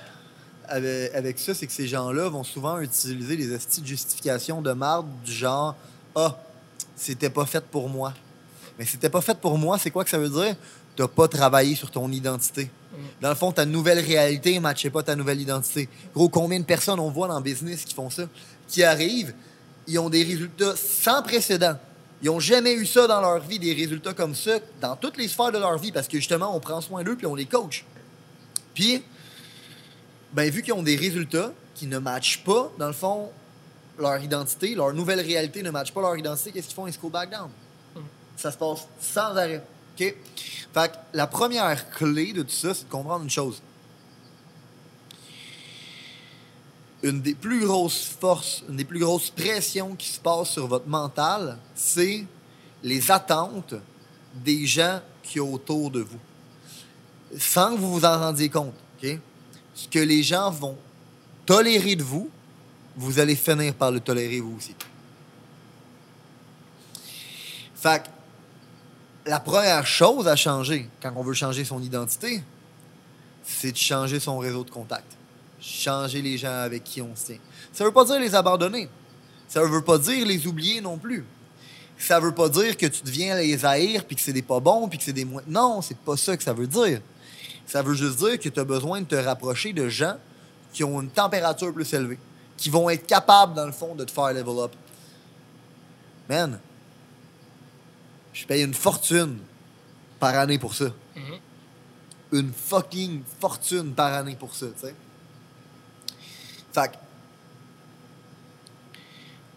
[0.67, 4.73] avec, avec ça, c'est que ces gens-là vont souvent utiliser des astuces de justification de
[4.73, 5.77] marde du genre
[6.15, 6.39] Ah,
[6.97, 8.15] c'était pas fait pour moi.
[8.79, 10.57] Mais c'était pas fait pour moi, c'est quoi que ça veut dire?
[10.97, 12.71] T'as pas travaillé sur ton identité.
[13.21, 15.89] Dans le fond, ta nouvelle réalité ne matchait pas ta nouvelle identité.
[16.15, 18.25] Gros, combien de personnes on voit dans le business qui font ça?
[18.69, 19.35] Qui arrivent,
[19.87, 21.77] ils ont des résultats sans précédent.
[22.23, 25.29] Ils n'ont jamais eu ça dans leur vie, des résultats comme ça, dans toutes les
[25.29, 27.85] sphères de leur vie, parce que justement, on prend soin d'eux puis on les coach.
[28.73, 29.03] Puis,
[30.33, 33.31] ben, vu qu'ils ont des résultats qui ne matchent pas, dans le fond,
[33.99, 36.87] leur identité, leur nouvelle réalité ne matche pas leur identité, qu'est-ce qu'ils font?
[36.87, 37.51] Ils se back down.
[38.37, 39.63] Ça se passe sans arrêt.
[39.95, 40.15] OK?
[40.75, 43.63] Fait que la première clé de tout ça, c'est de comprendre une chose.
[47.05, 50.89] Une des plus grosses forces, une des plus grosses pressions qui se passe sur votre
[50.89, 52.25] mental, c'est
[52.83, 53.75] les attentes
[54.35, 56.19] des gens qui sont autour de vous.
[57.39, 58.73] Sans que vous vous en rendiez compte?
[59.03, 60.79] Ce que les gens vont
[61.45, 62.31] tolérer de vous,
[62.97, 64.75] vous allez finir par le tolérer vous aussi.
[67.75, 68.09] Fait que
[69.29, 72.43] la première chose à changer quand on veut changer son identité,
[73.43, 75.19] c'est de changer son réseau de contact.
[75.67, 77.39] Changer les gens avec qui on se tient.
[77.73, 78.89] Ça veut pas dire les abandonner.
[79.49, 81.25] Ça veut pas dire les oublier non plus.
[81.99, 84.89] Ça veut pas dire que tu deviens les haïr puis que c'est des pas bons
[84.89, 85.43] puis que c'est des moins.
[85.47, 87.01] Non, c'est pas ça que ça veut dire.
[87.67, 90.17] Ça veut juste dire que tu as besoin de te rapprocher de gens
[90.73, 92.19] qui ont une température plus élevée,
[92.59, 94.73] qui vont être capables, dans le fond, de te faire level up.
[96.29, 96.59] Man,
[98.35, 99.39] je paye une fortune
[100.21, 100.87] par année pour ça.
[101.17, 101.39] Mhm.
[102.33, 104.95] Une fucking fortune par année pour ça, tu sais.
[106.75, 106.97] Fait que,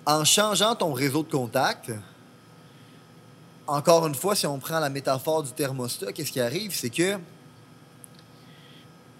[0.05, 1.91] en changeant ton réseau de contacts,
[3.65, 6.73] encore une fois, si on prend la métaphore du thermostat, qu'est-ce qui arrive?
[6.73, 7.17] C'est que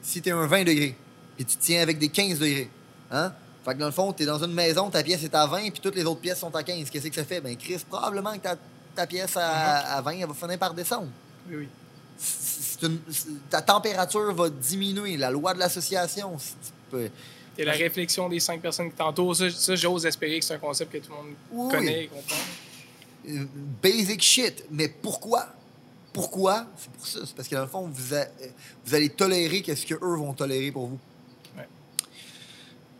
[0.01, 0.95] si tu es un 20 degrés,
[1.35, 2.69] puis tu tiens avec des 15 degrés,
[3.11, 3.33] hein?
[3.65, 5.71] Fait que dans le fond, tu es dans une maison, ta pièce est à 20,
[5.71, 6.89] puis toutes les autres pièces sont à 15.
[6.89, 7.41] Qu'est-ce que ça fait?
[7.41, 8.55] Ben, Chris, probablement que ta,
[8.95, 11.09] ta pièce à, à 20, elle va finir par descendre.
[11.49, 11.67] Oui, oui.
[12.81, 12.99] Une-
[13.49, 15.17] ta température va diminuer.
[15.17, 16.37] La loi de l'association.
[17.57, 20.59] Et la réflexion des cinq personnes qui t'entourent, ça, ça, j'ose espérer que c'est un
[20.59, 21.71] concept que tout le monde Oui.
[21.71, 22.35] connaît et comprend.
[23.29, 23.45] euh,
[23.81, 24.63] Basic shit.
[24.71, 25.47] Mais pourquoi?
[26.13, 26.67] Pourquoi?
[26.77, 27.19] C'est pour ça.
[27.25, 28.27] C'est parce que dans le fond, vous, a-
[28.85, 30.99] vous allez tolérer qu'est-ce qu'eux vont tolérer pour vous.
[31.57, 31.67] Ouais.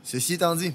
[0.04, 0.74] Ceci étant dit,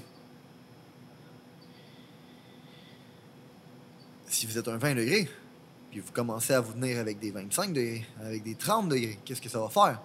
[4.27, 5.27] si vous êtes un 20 degrés,
[5.91, 9.41] puis vous commencez à vous tenir avec des 25 degrés, avec des 30 degrés, qu'est-ce
[9.41, 9.99] que ça va faire?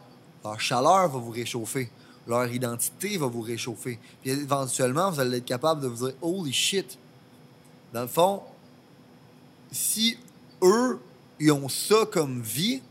[0.44, 1.88] Leur chaleur va vous réchauffer.
[2.28, 3.98] Leur identité va vous réchauffer.
[4.22, 6.98] Puis éventuellement, vous allez être capable de vous dire Holy shit!
[7.92, 8.42] Dans le fond,
[9.72, 10.18] si
[10.62, 10.98] eux,
[11.40, 12.82] ils ont ça comme vie,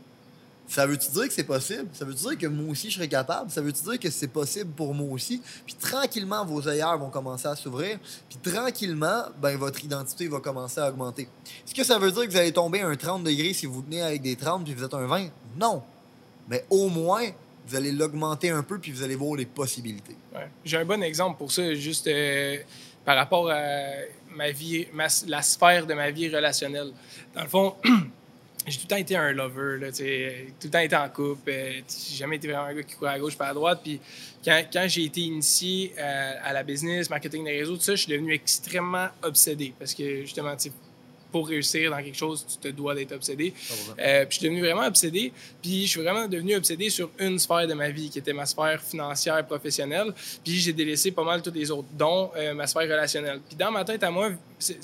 [0.68, 1.86] ça veut-tu dire que c'est possible?
[1.94, 3.50] Ça veut-tu dire que moi aussi, je serais capable?
[3.50, 5.40] Ça veut-tu dire que c'est possible pour moi aussi?
[5.64, 7.98] Puis tranquillement, vos œillères vont commencer à s'ouvrir.
[8.28, 11.28] Puis tranquillement, ben, votre identité va commencer à augmenter.
[11.66, 13.80] Est-ce que ça veut dire que vous allez tomber à un 30 degrés si vous
[13.80, 15.28] tenez avec des 30 puis vous êtes un 20?
[15.58, 15.82] Non.
[16.50, 17.24] Mais au moins,
[17.68, 20.16] vous allez l'augmenter un peu puis vous allez voir les possibilités.
[20.64, 22.56] J'ai un bon exemple pour ça, juste euh,
[23.04, 23.82] par rapport à
[24.34, 24.86] ma vie,
[25.26, 26.92] la sphère de ma vie relationnelle.
[27.34, 27.76] Dans le fond,
[28.66, 31.50] j'ai tout le temps été un lover, là, tout le temps été en couple.
[31.50, 33.80] euh, j'ai jamais été vraiment un gars qui courait à gauche pas à droite.
[33.82, 34.00] Puis
[34.44, 38.02] quand, quand j'ai été initié euh, à la business, marketing des réseaux, tout ça, je
[38.02, 40.72] suis devenu extrêmement obsédé parce que justement, tu sais,
[41.30, 43.52] pour réussir dans quelque chose, tu te dois d'être obsédé.
[43.98, 45.32] Euh, puis je suis devenu vraiment obsédé.
[45.62, 48.46] Puis je suis vraiment devenu obsédé sur une sphère de ma vie, qui était ma
[48.46, 50.12] sphère financière professionnelle.
[50.44, 53.40] Puis j'ai délaissé pas mal toutes les autres, dont euh, ma sphère relationnelle.
[53.46, 54.30] Puis dans ma tête à moi,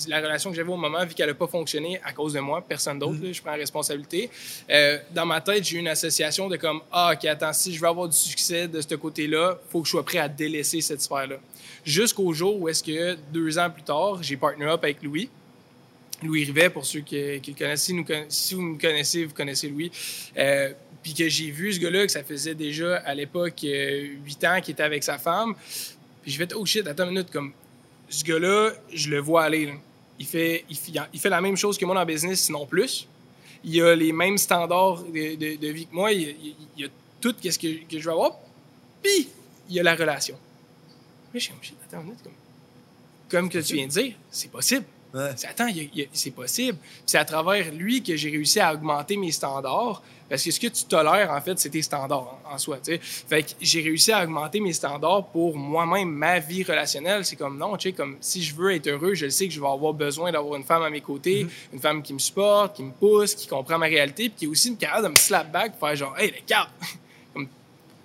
[0.08, 2.64] la relation que j'avais au moment, vu qu'elle n'a pas fonctionné à cause de moi,
[2.66, 4.30] personne d'autre, là, je prends la responsabilité.
[4.70, 7.80] Euh, dans ma tête, j'ai eu une association de comme, ah, OK, attends, si je
[7.80, 11.00] veux avoir du succès de ce côté-là, faut que je sois prêt à délaisser cette
[11.00, 11.36] sphère-là.
[11.84, 15.28] Jusqu'au jour où est-ce que deux ans plus tard, j'ai partner up avec Louis.
[16.24, 17.82] Louis Rivet, pour ceux qui, qui le connaissent.
[17.82, 19.90] Si, nous si vous me connaissez, vous connaissez Louis.
[20.36, 24.42] Euh, puis que j'ai vu ce gars-là, que ça faisait déjà à l'époque euh, huit
[24.44, 25.54] ans qu'il était avec sa femme.
[26.22, 27.52] Puis j'ai fait, oh shit, attends une minute, comme
[28.08, 29.66] ce gars-là, je le vois aller.
[29.66, 29.72] là.
[30.18, 32.64] Il, fait, il, fait, il fait la même chose que moi dans le business, sinon
[32.66, 33.06] plus.
[33.64, 36.12] Il a les mêmes standards de, de- de vie que moi.
[36.12, 36.88] Il, il- il a
[37.20, 38.38] tout ce que, que je veux avoir.
[39.02, 39.28] Puis,
[39.68, 40.38] il y a la relation.
[41.32, 42.32] Mais je suis comme, shit, attends une minute, comme,
[43.28, 44.84] comme que tu viens de dire, c'est possible.
[45.14, 45.30] Ouais.
[45.48, 45.68] Attends,
[46.12, 46.76] c'est possible.
[47.06, 50.02] C'est à travers lui que j'ai réussi à augmenter mes standards.
[50.28, 52.78] Parce que ce que tu tolères, en fait, c'est tes standards en, en soi.
[52.78, 52.98] tu sais.
[53.00, 57.24] Fait que j'ai réussi à augmenter mes standards pour moi-même, ma vie relationnelle.
[57.24, 59.54] C'est comme non, tu sais, comme si je veux être heureux, je le sais que
[59.54, 62.74] je vais avoir besoin d'avoir une femme à mes côtés, une femme qui me supporte,
[62.74, 65.52] qui me pousse, qui comprend ma réalité, puis qui est aussi capable de me slap
[65.52, 66.68] back, faire genre, hey, le cap!
[67.34, 67.46] Comme,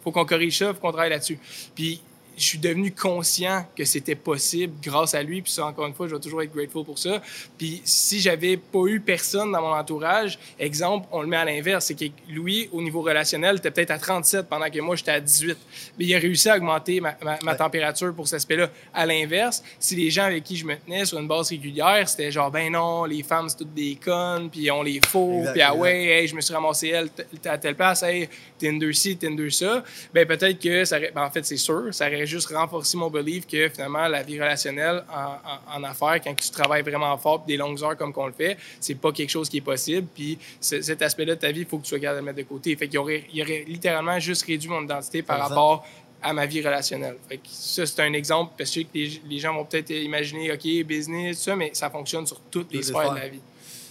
[0.04, 1.40] faut qu'on corrige ça, faut qu'on travaille là-dessus.
[1.74, 2.02] Puis
[2.40, 5.42] je suis devenu conscient que c'était possible grâce à lui.
[5.42, 7.22] Puis ça, encore une fois, je vais toujours être grateful pour ça.
[7.58, 11.86] Puis si j'avais pas eu personne dans mon entourage, exemple, on le met à l'inverse,
[11.86, 15.20] c'est que Louis, au niveau relationnel, était peut-être à 37 pendant que moi, j'étais à
[15.20, 15.58] 18.
[15.98, 17.58] Mais il a réussi à augmenter ma, ma- ma Ouais.
[17.58, 18.70] température pour cet aspect-là.
[18.94, 22.32] À l'inverse, si les gens avec qui je me tenais sur une base régulière, c'était
[22.32, 25.62] genre, ben non, les femmes, c'est toutes des connes, puis on les faut, Exact, puis
[25.62, 27.10] ah ouais, hey, je me suis ramassé elle
[27.46, 31.46] à telle place, hey, Tinder ci, Tinder ça, ben peut-être que ça ben, en fait
[31.46, 35.80] c'est sûr, ça aurait juste renforcé mon belief que finalement la vie relationnelle en, en,
[35.80, 38.58] en affaires, quand tu travailles vraiment fort puis des longues heures comme qu'on le fait,
[38.80, 40.08] c'est pas quelque chose qui est possible.
[40.14, 42.26] Puis ce- cet aspect-là de ta vie, il faut que tu sois capable de le
[42.34, 42.76] mettre de côté.
[42.78, 45.86] Fait qu'il aurait, il aurait littéralement juste réduit mon identité par rapport
[46.22, 47.18] à ma vie relationnelle.
[47.28, 50.68] Fait que ça, c'est un exemple, parce que les, les gens vont peut-être imaginer, OK,
[50.86, 53.40] business, tout ça, mais ça fonctionne sur toutes les sphères de la vie.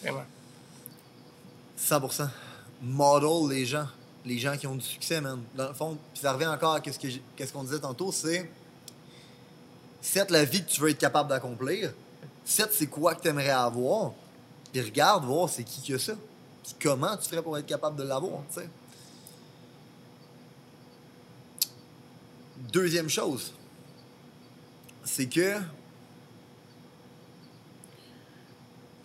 [0.02, 0.24] Vraiment.
[1.78, 2.28] 100%.
[2.82, 3.86] Model les gens.
[4.24, 5.42] Les gens qui ont du succès, man.
[5.54, 8.50] Dans le fond, puis ça revient encore à ce qu'on disait tantôt, c'est
[10.00, 11.92] set la vie que tu veux être capable d'accomplir.
[12.44, 14.12] Set c'est quoi que tu aimerais avoir.
[14.72, 16.14] Puis regarde voir c'est qui que ça.
[16.62, 18.42] Puis comment tu ferais pour être capable de l'avoir.
[22.72, 23.54] Deuxième chose,
[25.04, 25.56] c'est que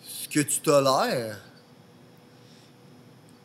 [0.02, 1.40] ce que tu tolères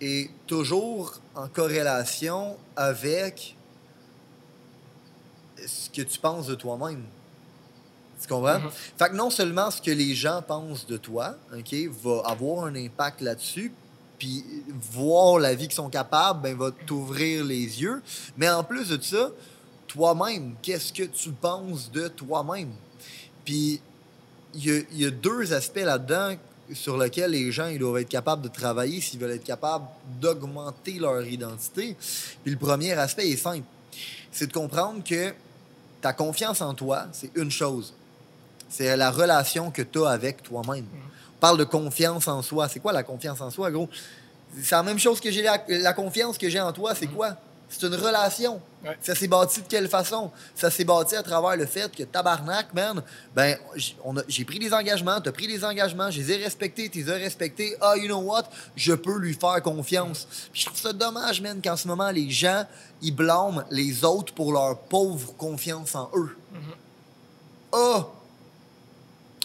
[0.00, 3.56] est toujours en corrélation avec
[5.56, 7.02] ce que tu penses de toi-même.
[8.20, 8.58] Tu comprends?
[8.58, 8.70] Mhm.
[8.98, 12.74] Fait que non seulement ce que les gens pensent de toi, OK, va avoir un
[12.74, 13.72] impact là-dessus,
[14.18, 14.44] puis
[14.92, 18.02] voir la vie qu'ils sont capables, ben, va t'ouvrir les yeux.
[18.36, 19.30] Mais en plus de ça,
[19.86, 22.70] toi-même, qu'est-ce que tu penses de toi-même?
[23.44, 23.80] Puis
[24.54, 26.34] il y a, il y a deux aspects là-dedans
[26.72, 29.86] sur lesquels les gens ils doivent être capables de travailler s'ils veulent être capables
[30.20, 31.96] d'augmenter leur identité.
[32.42, 33.64] Puis le premier aspect est simple.
[34.30, 35.32] C'est de comprendre que
[36.00, 37.94] ta confiance en toi, c'est une chose.
[38.68, 40.84] C'est la relation que tu as avec toi-même.
[40.94, 42.68] On parle de confiance en soi.
[42.68, 43.88] C'est quoi la confiance en soi, gros?
[44.62, 47.36] C'est la même chose que j'ai la, la confiance que j'ai en toi, c'est quoi?
[47.68, 48.60] C'est une relation.
[48.84, 48.96] Ouais.
[49.00, 50.30] Ça s'est bâti de quelle façon?
[50.54, 53.02] Ça s'est bâti à travers le fait que tabarnak, man,
[53.34, 53.58] ben,
[54.28, 57.16] j'ai pris des engagements, t'as pris des engagements, je les ai respectés, tu les as
[57.16, 57.76] respectés.
[57.80, 58.44] Ah, you know what?
[58.76, 60.26] Je peux lui faire confiance.
[60.52, 62.64] Puis je trouve ça dommage, man, qu'en ce moment, les gens,
[63.02, 66.36] ils blâment les autres pour leur pauvre confiance en eux.
[67.72, 68.06] Ah!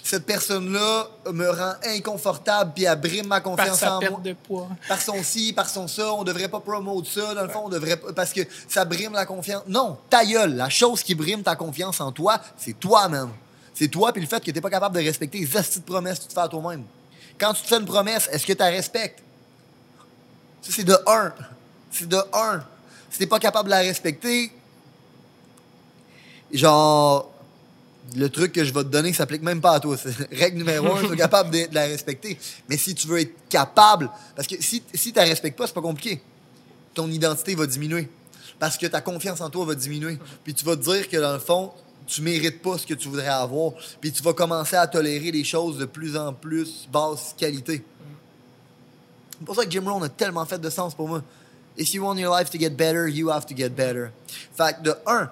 [0.05, 4.21] Cette personne-là me rend inconfortable puis elle brime ma Par confiance sa en perte moi
[4.21, 4.67] de poids.
[4.89, 7.69] par son ci, par son ça, on devrait pas promouvoir ça, dans le fond, on
[7.69, 9.63] devrait pas, parce que ça brime la confiance.
[9.65, 13.29] Non, ta gueule, la chose qui brime ta confiance en toi, c'est toi-même.
[13.73, 16.19] C'est toi, puis le fait que tu pas capable de respecter les astuces de promesses
[16.19, 16.83] que tu te fais à toi-même.
[17.39, 19.23] Quand tu te fais une promesse, est-ce que tu la respectes?
[20.61, 21.33] Ça, c'est de un.
[21.89, 22.63] C'est de un.
[23.09, 24.51] Si t'es pas capable de la respecter,
[26.51, 27.32] genre,
[28.15, 29.95] le truc que je vais te donner s'applique même pas à toi.
[30.31, 32.37] Règle numéro un, tu es capable de, de la respecter.
[32.69, 35.73] Mais si tu veux être capable, parce que si, si tu la respectes pas, c'est
[35.73, 36.21] pas compliqué.
[36.93, 38.09] Ton identité va diminuer.
[38.59, 40.19] Parce que ta confiance en toi va diminuer.
[40.43, 41.71] Puis tu vas te dire que dans le fond,
[42.05, 43.73] tu mérites pas ce que tu voudrais avoir.
[43.99, 47.83] Puis tu vas commencer à tolérer des choses de plus en plus basse qualité.
[49.31, 51.23] C'est pour ça que Jim Rohn a tellement fait de sens pour moi.
[51.77, 54.11] If you want your life to get better, you have to get better.
[54.55, 55.29] Fait que de un,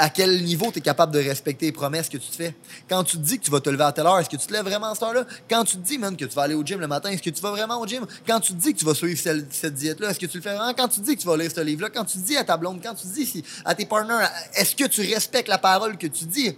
[0.00, 2.54] à quel niveau tu es capable de respecter les promesses que tu te fais.
[2.88, 4.46] Quand tu te dis que tu vas te lever à telle heure, est-ce que tu
[4.46, 5.24] te lèves vraiment à cette heure-là?
[5.50, 7.30] Quand tu te dis, man, que tu vas aller au gym le matin, est-ce que
[7.30, 8.06] tu vas vraiment au gym?
[8.26, 10.42] Quand tu te dis que tu vas suivre celle- cette diète-là, est-ce que tu le
[10.42, 10.72] fais vraiment?
[10.74, 12.44] Quand tu te dis que tu vas lire ce livre-là, quand tu te dis à
[12.44, 15.58] ta blonde, quand tu te dis si- à tes partners, est-ce que tu respectes la
[15.58, 16.56] parole que tu dis?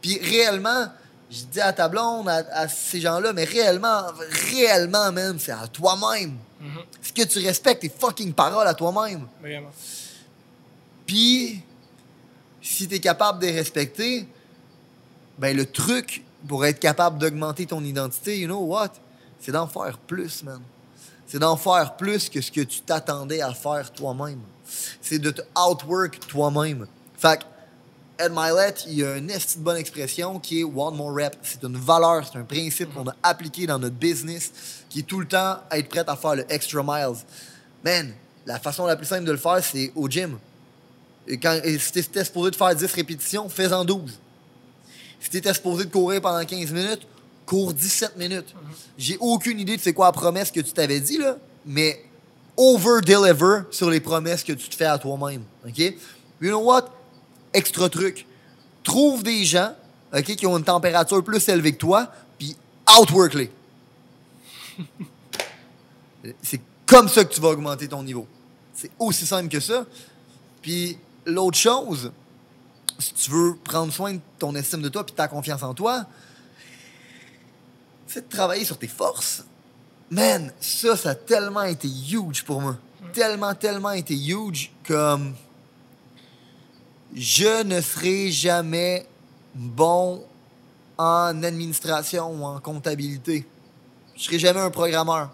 [0.00, 0.86] Puis réellement,
[1.30, 4.02] je dis à ta blonde, à, à ces gens-là, mais réellement,
[4.52, 6.36] réellement, man, c'est à toi-même.
[6.60, 6.78] Mhm.
[7.02, 9.26] Est-ce que tu respectes tes fucking paroles à toi-même?
[9.40, 9.70] Vraiment.
[11.06, 11.62] Puis,
[12.60, 14.26] si tu es capable de les respecter,
[15.38, 18.92] ben le truc pour être capable d'augmenter ton identité, you know what?
[19.40, 20.60] C'est d'en faire plus, man.
[21.26, 24.40] C'est d'en faire plus que ce que tu t'attendais à faire toi-même.
[25.00, 26.86] C'est de te outwork toi-même.
[27.16, 27.44] Fait que,
[28.24, 31.36] Ed Milet, il y a une bonne expression qui est one more rep.
[31.42, 34.50] C'est une valeur, c'est un principe qu'on a appliqué dans notre business
[34.88, 37.18] qui est tout le temps être prêt à faire le extra miles.
[37.84, 38.12] Man,
[38.44, 40.38] la façon la plus simple de le faire, c'est au gym.
[41.28, 44.18] Et quand, et si t'étais supposé de faire 10 répétitions, fais-en 12.
[45.20, 47.06] Si t'étais supposé de courir pendant 15 minutes,
[47.44, 48.54] cours 17 minutes.
[48.96, 52.02] J'ai aucune idée de c'est quoi la promesse que tu t'avais dit, là, mais
[52.56, 55.42] over-deliver sur les promesses que tu te fais à toi-même.
[55.66, 55.78] OK?
[55.78, 56.88] You know what?
[57.52, 58.26] Extra truc.
[58.82, 59.74] Trouve des gens
[60.12, 62.56] OK, qui ont une température plus élevée que toi, puis
[62.98, 63.50] outwork-les.
[66.42, 68.26] C'est comme ça que tu vas augmenter ton niveau.
[68.74, 69.86] C'est aussi simple que ça.
[70.62, 70.98] Puis
[71.28, 72.12] l'autre chose,
[72.98, 76.06] si tu veux prendre soin de ton estime de toi puis ta confiance en toi,
[78.06, 79.44] c'est de travailler sur tes forces.
[80.10, 82.76] Man, ça, ça a tellement été huge pour moi.
[83.12, 85.34] Tellement, tellement été huge comme
[87.14, 89.06] je ne serai jamais
[89.54, 90.24] bon
[90.96, 93.46] en administration ou en comptabilité.
[94.16, 95.30] Je serai jamais un programmeur.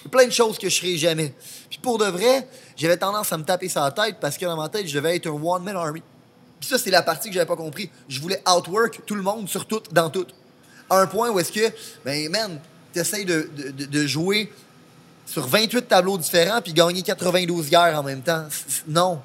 [0.00, 1.34] Il y a plein de choses que je serai jamais.
[1.68, 4.56] Puis pour de vrai, j'avais tendance à me taper sur la tête parce que dans
[4.56, 6.02] ma tête, je devais être un one-man army.
[6.60, 7.90] Puis ça, c'est la partie que j'avais pas compris.
[8.08, 10.26] Je voulais outwork tout le monde sur tout, dans tout.
[10.88, 11.72] À un point où est-ce que,
[12.04, 12.60] ben, man,
[12.92, 14.50] t'essayes de, de, de jouer
[15.26, 18.46] sur 28 tableaux différents puis gagner 92 guerres en même temps.
[18.86, 19.20] Non.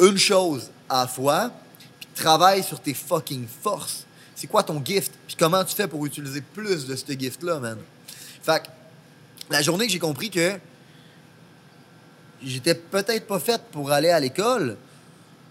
[0.00, 1.50] Une chose à la fois,
[1.98, 4.06] puis travaille sur tes fucking forces.
[4.34, 5.12] C'est quoi ton gift?
[5.26, 7.78] Puis comment tu fais pour utiliser plus de ce gift-là, man?
[8.42, 8.68] Fait que,
[9.50, 10.58] la journée que j'ai compris que
[12.42, 14.76] j'étais peut-être pas faite pour aller à l'école,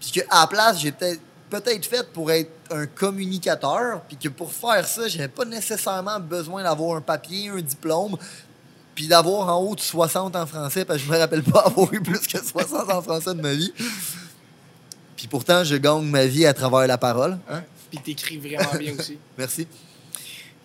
[0.00, 1.18] puis qu'à la place, j'étais
[1.50, 6.62] peut-être faite pour être un communicateur, puis que pour faire ça, j'avais pas nécessairement besoin
[6.62, 8.16] d'avoir un papier, un diplôme,
[8.94, 11.92] puis d'avoir en haut de 60 en français, parce que je me rappelle pas avoir
[11.92, 13.72] eu plus que 60 en français de ma vie.
[15.16, 17.38] Puis pourtant, je gagne ma vie à travers la parole.
[17.48, 17.62] Hein?
[17.90, 19.18] Puis t'écris vraiment bien aussi.
[19.38, 19.66] Merci.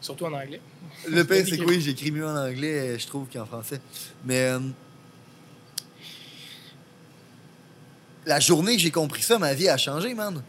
[0.03, 0.59] Surtout en anglais.
[1.07, 3.79] Le pire, c'est que oui, j'écris mieux en anglais, je trouve, qu'en français.
[4.25, 4.59] Mais euh,
[8.25, 10.43] la journée que j'ai compris ça, ma vie a changé, man.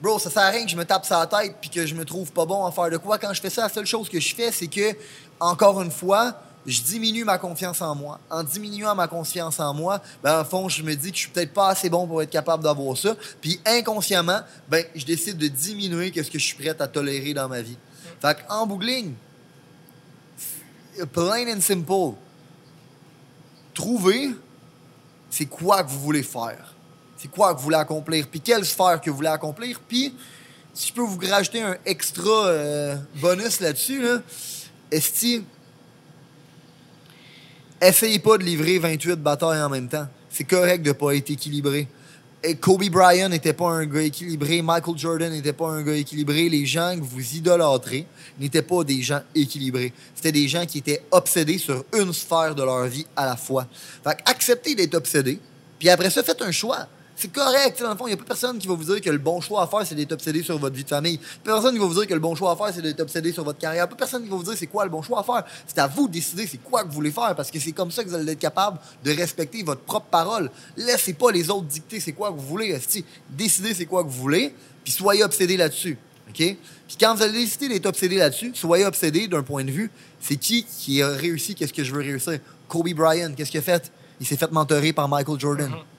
[0.00, 2.06] Bro, ça sert à rien que je me tape sa tête puis que je me
[2.06, 3.18] trouve pas bon à faire de quoi.
[3.18, 4.96] Quand je fais ça, la seule chose que je fais, c'est que,
[5.40, 8.18] encore une fois, je diminue ma confiance en moi.
[8.30, 11.30] En diminuant ma confiance en moi, ben, en fond, je me dis que je suis
[11.30, 13.14] peut-être pas assez bon pour être capable d'avoir ça.
[13.42, 14.40] Puis inconsciemment,
[14.70, 17.76] ben, je décide de diminuer ce que je suis prêt à tolérer dans ma vie.
[18.20, 19.14] Fait en bougling,
[21.12, 22.14] plain and simple,
[23.74, 24.30] trouvez
[25.36, 26.74] c'est quoi que vous voulez faire.
[27.16, 28.26] C'est quoi que vous voulez accomplir.
[28.28, 29.80] Puis quelle sphère que vous voulez accomplir.
[29.86, 30.14] Puis,
[30.72, 34.22] si je peux vous rajouter un extra euh, bonus là-dessus, là,
[34.90, 35.44] esti,
[37.80, 40.06] essayez pas de livrer 28 batailles en même temps.
[40.30, 41.88] C'est correct de pas être équilibré.
[42.54, 46.66] Kobe Bryant n'était pas un gars équilibré, Michael Jordan n'était pas un gars équilibré, les
[46.66, 48.06] gens que vous idolâtrez
[48.38, 49.92] n'étaient pas des gens équilibrés.
[50.14, 53.66] C'était des gens qui étaient obsédés sur une sphère de leur vie à la fois.
[54.04, 55.38] Fait acceptez d'être obsédé,
[55.78, 56.86] puis après ça, faites un choix.
[57.16, 57.80] C'est correct.
[57.80, 59.40] Dans le fond, il n'y a pas personne qui va vous dire que le bon
[59.40, 61.18] choix à faire, c'est d'être obsédé sur votre vie de famille.
[61.42, 63.42] Personne qui va vous dire que le bon choix à faire, c'est d'être obsédé sur
[63.42, 63.88] votre carrière.
[63.88, 65.44] Pas personne qui va vous dire c'est quoi le bon choix à faire.
[65.66, 67.90] C'est à vous de décider c'est quoi que vous voulez faire parce que c'est comme
[67.90, 70.50] ça que vous allez être capable de respecter votre propre parole.
[70.76, 72.78] Laissez pas les autres dicter c'est quoi que vous voulez.
[73.30, 74.54] Décidez c'est quoi que vous voulez,
[74.84, 75.96] puis soyez obsédé là-dessus.
[76.28, 76.34] OK?
[76.36, 79.90] Puis quand vous allez décider d'être obsédé là-dessus, soyez obsédé d'un point de vue,
[80.20, 82.40] c'est qui qui a réussi, qu'est-ce que je veux réussir?
[82.68, 83.90] Kobe Bryant, qu'est-ce qu'il a fait?
[84.20, 85.70] Il s'est fait mentorer par Michael Jordan.
[85.70, 85.95] Mm-hmm.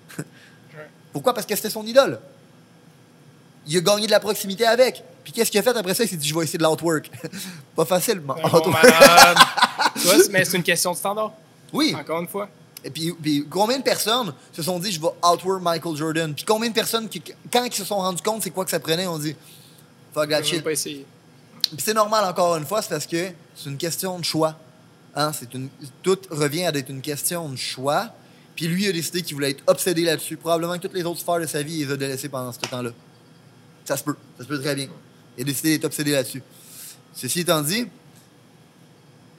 [1.18, 1.34] Pourquoi?
[1.34, 2.20] Parce que c'était son idole.
[3.66, 5.04] Il a gagné de la proximité avec.
[5.24, 6.04] Puis qu'est-ce qu'il a fait après ça?
[6.04, 7.10] Il s'est dit, je vais essayer de l'outwork.
[7.76, 8.36] Pas facile, Bon
[10.30, 11.34] mais c'est une question de standard.
[11.74, 11.96] Oui.
[12.00, 12.50] Encore une fois.
[12.84, 16.36] Et puis, puis, combien de personnes se sont dit, je vais outwork Michael Jordan?
[16.36, 18.80] Puis combien de personnes, qui, quand ils se sont rendus compte c'est quoi que ça
[18.80, 19.36] prenait, on dit,
[20.14, 20.64] fuck that shit.
[20.64, 21.04] pas essayer.
[21.64, 24.56] Puis c'est normal, encore une fois, c'est parce que c'est une question de choix.
[25.16, 25.32] Hein?
[25.52, 25.70] Une,
[26.04, 28.12] tout revient à être une question de choix.
[28.58, 30.36] Puis lui a décidé qu'il voulait être obsédé là-dessus.
[30.36, 32.58] Probablement que toutes les autres sphères de sa vie, il les a délaissées pendant ce
[32.58, 32.90] temps-là.
[33.86, 34.16] Ça se peut.
[34.36, 34.88] Ça se peut très bien.
[35.38, 36.42] Il a décidé d'être obsédé là-dessus.
[37.14, 37.86] Ceci étant dit,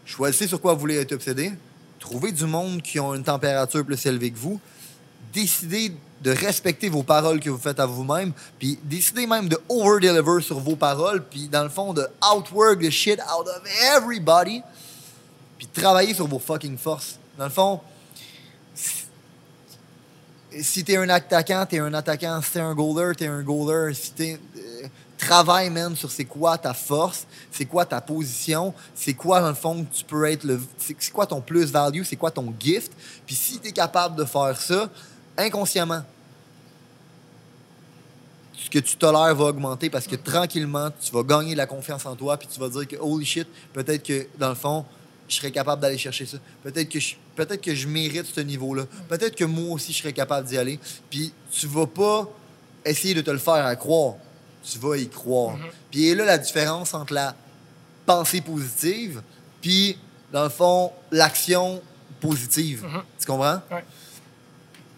[0.06, 1.50] choisissez sur quoi vous voulez être obsédé.
[1.98, 4.60] Trouvez du monde qui ont une température plus élevée que vous.
[5.32, 5.92] Décidez
[6.22, 8.32] de respecter vos paroles que vous faites à vous-même.
[8.60, 11.24] Puis décidez même de over-deliver sur vos paroles.
[11.24, 13.62] Puis dans le fond, de outwork the shit out of
[13.96, 14.62] everybody.
[15.58, 17.18] Puis travailler sur vos fucking forces.
[17.36, 17.80] Dans le fond,
[20.60, 22.40] si t'es un attaquant, t'es un attaquant.
[22.42, 23.94] Si t'es un goaler, t'es un goaler.
[23.94, 24.40] Si t'es.
[24.56, 24.88] Euh,
[25.18, 29.54] travaille, man, sur c'est quoi ta force, c'est quoi ta position, c'est quoi, dans le
[29.54, 30.60] fond, tu peux être le.
[30.78, 32.92] C'est quoi ton plus-value, c'est quoi ton gift.
[33.26, 34.88] Puis si t'es capable de faire ça,
[35.36, 36.02] inconsciemment,
[38.56, 42.04] ce que tu tolères va augmenter parce que tranquillement, tu vas gagner de la confiance
[42.06, 44.84] en toi, puis tu vas dire que holy shit, peut-être que dans le fond,
[45.28, 46.38] je serais capable d'aller chercher ça.
[46.62, 48.84] Peut-être que je, peut-être que je mérite ce niveau-là.
[49.08, 50.78] Peut-être que moi aussi, je serais capable d'y aller.
[51.10, 52.28] Puis tu vas pas
[52.84, 54.14] essayer de te le faire à croire.
[54.62, 55.56] Tu vas y croire.
[55.56, 55.72] Mm-hmm.
[55.90, 57.36] Puis là la différence entre la
[58.06, 59.22] pensée positive,
[59.60, 59.98] puis,
[60.32, 61.82] dans le fond, l'action
[62.20, 62.84] positive.
[62.84, 63.02] Mhm.
[63.18, 63.60] Tu comprends?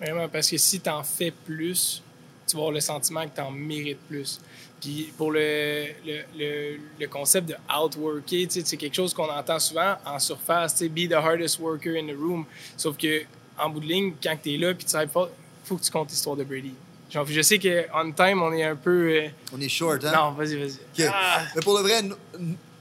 [0.01, 2.03] Vraiment, parce que si tu en fais plus,
[2.51, 4.40] tu vas avoir le sentiment que tu en mérites plus.
[4.80, 9.96] Puis pour le, le, le, le concept de outworker, c'est quelque chose qu'on entend souvent
[10.07, 12.44] en surface, be the hardest worker in the room.
[12.76, 13.22] Sauf que
[13.59, 15.90] en bout de ligne, quand tu es là puis tu travailles il faut que tu
[15.90, 16.72] comptes l'histoire de Brady.
[17.11, 19.11] Genre, je sais qu'en time, on est un peu.
[19.24, 20.12] euh, On est short, hein?
[20.14, 21.07] Non, vas-y, vas-y.
[21.12, 22.03] Ah, Mais pour le vrai,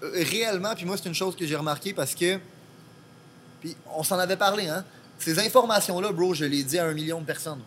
[0.02, 2.40] réellement, puis moi, c'est une chose que j'ai remarqué parce que.
[3.60, 4.86] Puis on s'en avait parlé, hein?
[5.18, 7.60] Ces informations-là, bro, je l'ai dit à un million de personnes.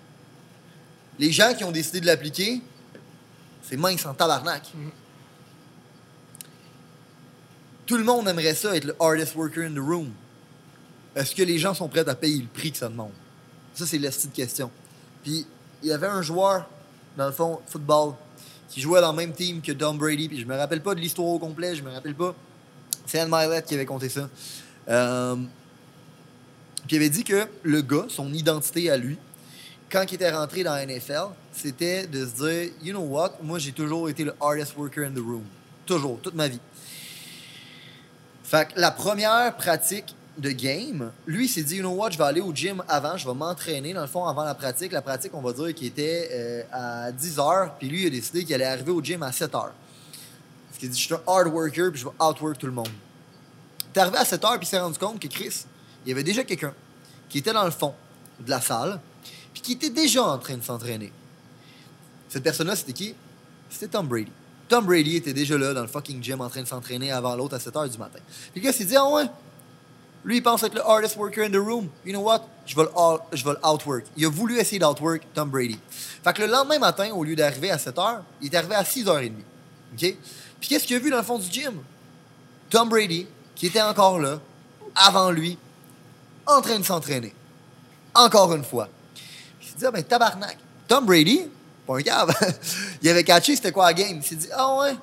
[1.18, 2.62] Les gens qui ont décidé de l'appliquer,
[3.62, 4.70] c'est mince en tabarnak.
[4.74, 4.90] Mhm.
[7.86, 10.12] Tout le monde aimerait ça, être le hardest worker in the room.
[11.14, 13.10] Est-ce que les gens sont prêts à payer le prix que ça demande?
[13.74, 14.70] Ça, c'est la petite question.
[15.22, 15.46] Puis,
[15.82, 16.68] il y avait un joueur,
[17.16, 18.14] dans le fond, football,
[18.68, 20.28] qui jouait dans le même team que Tom Brady.
[20.28, 22.34] Puis, je me rappelle pas de l'histoire au complet, je me rappelle pas.
[23.06, 24.28] C'est Anne Milet qui avait compté ça.
[24.88, 25.36] Euh,
[26.86, 29.18] puis, il avait dit que le gars, son identité à lui,
[29.92, 33.58] quand il était rentré dans la NFL, c'était de se dire, you know what, moi,
[33.58, 35.44] j'ai toujours été le hardest worker in the room.
[35.84, 36.60] Toujours, toute ma vie.
[38.42, 42.24] Fait que la première pratique de game, lui, s'est dit, you know what, je vais
[42.24, 44.92] aller au gym avant, je vais m'entraîner, dans le fond, avant la pratique.
[44.92, 48.10] La pratique, on va dire qu'il était euh, à 10 heures, puis lui, il a
[48.10, 49.74] décidé qu'il allait arriver au gym à 7 heures.
[50.68, 52.88] Parce qu'il dit, je suis un hard worker, puis je vais outwork tout le monde.
[53.94, 55.66] Est arrivé à 7 heures, puis il s'est rendu compte que Chris,
[56.06, 56.72] il y avait déjà quelqu'un
[57.28, 57.94] qui était dans le fond
[58.40, 58.98] de la salle,
[59.52, 61.12] puis qui était déjà en train de s'entraîner.
[62.28, 63.14] Cette personne-là, c'était qui?
[63.68, 64.32] C'était Tom Brady.
[64.68, 67.54] Tom Brady était déjà là dans le fucking gym en train de s'entraîner avant l'autre
[67.56, 68.20] à 7 h du matin.
[68.52, 69.24] Puis le gars s'est dit, ah ouais,
[70.24, 71.88] lui il pense être le hardest worker in the room.
[72.06, 72.46] You know what?
[72.64, 74.04] Je vais le.
[74.16, 75.78] Il a voulu essayer d'outwork Tom Brady.
[76.24, 78.84] Fait que le lendemain matin, au lieu d'arriver à 7 h, il est arrivé à
[78.84, 79.24] 6 h 30.
[79.94, 80.16] OK?
[80.60, 81.74] Puis qu'est-ce qu'il a vu dans le fond du gym?
[82.70, 84.40] Tom Brady, qui était encore là,
[84.94, 85.58] avant lui,
[86.46, 87.34] en train de s'entraîner.
[88.14, 88.88] Encore une fois.
[89.72, 90.58] S'est dit, ah ben tabarnak.
[90.86, 91.48] Tom Brady,
[91.86, 92.34] pas un cave,
[93.02, 94.18] il avait catché c'était quoi la game?
[94.18, 94.94] Il s'est dit, ah ouais,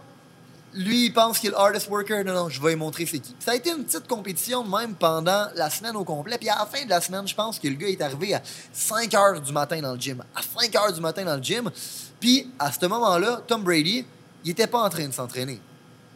[0.76, 2.24] lui il pense qu'il est le hardest worker.
[2.24, 3.36] Non, non, je vais lui montrer c'est qui.
[3.40, 6.38] Ça a été une petite compétition même pendant la semaine au complet.
[6.38, 8.44] Puis à la fin de la semaine, je pense que le gars est arrivé à
[8.72, 10.24] 5 heures du matin dans le gym.
[10.36, 11.72] À 5 heures du matin dans le gym.
[12.20, 14.06] Puis à ce moment-là, Tom Brady,
[14.46, 15.60] il était pas en train de s'entraîner.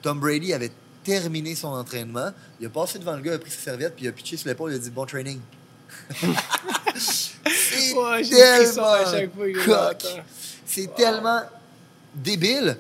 [0.04, 0.72] Tom Brady avait
[1.04, 2.30] terminé son entraînement.
[2.60, 4.38] Il a passé devant le gars, il a pris ses serviettes, puis il a pitché
[4.38, 5.40] sur l'épaule, il a dit bon training.
[7.46, 9.90] C'est Ouais, tellement.
[10.66, 11.42] C'est tellement
[12.16, 12.78] débile.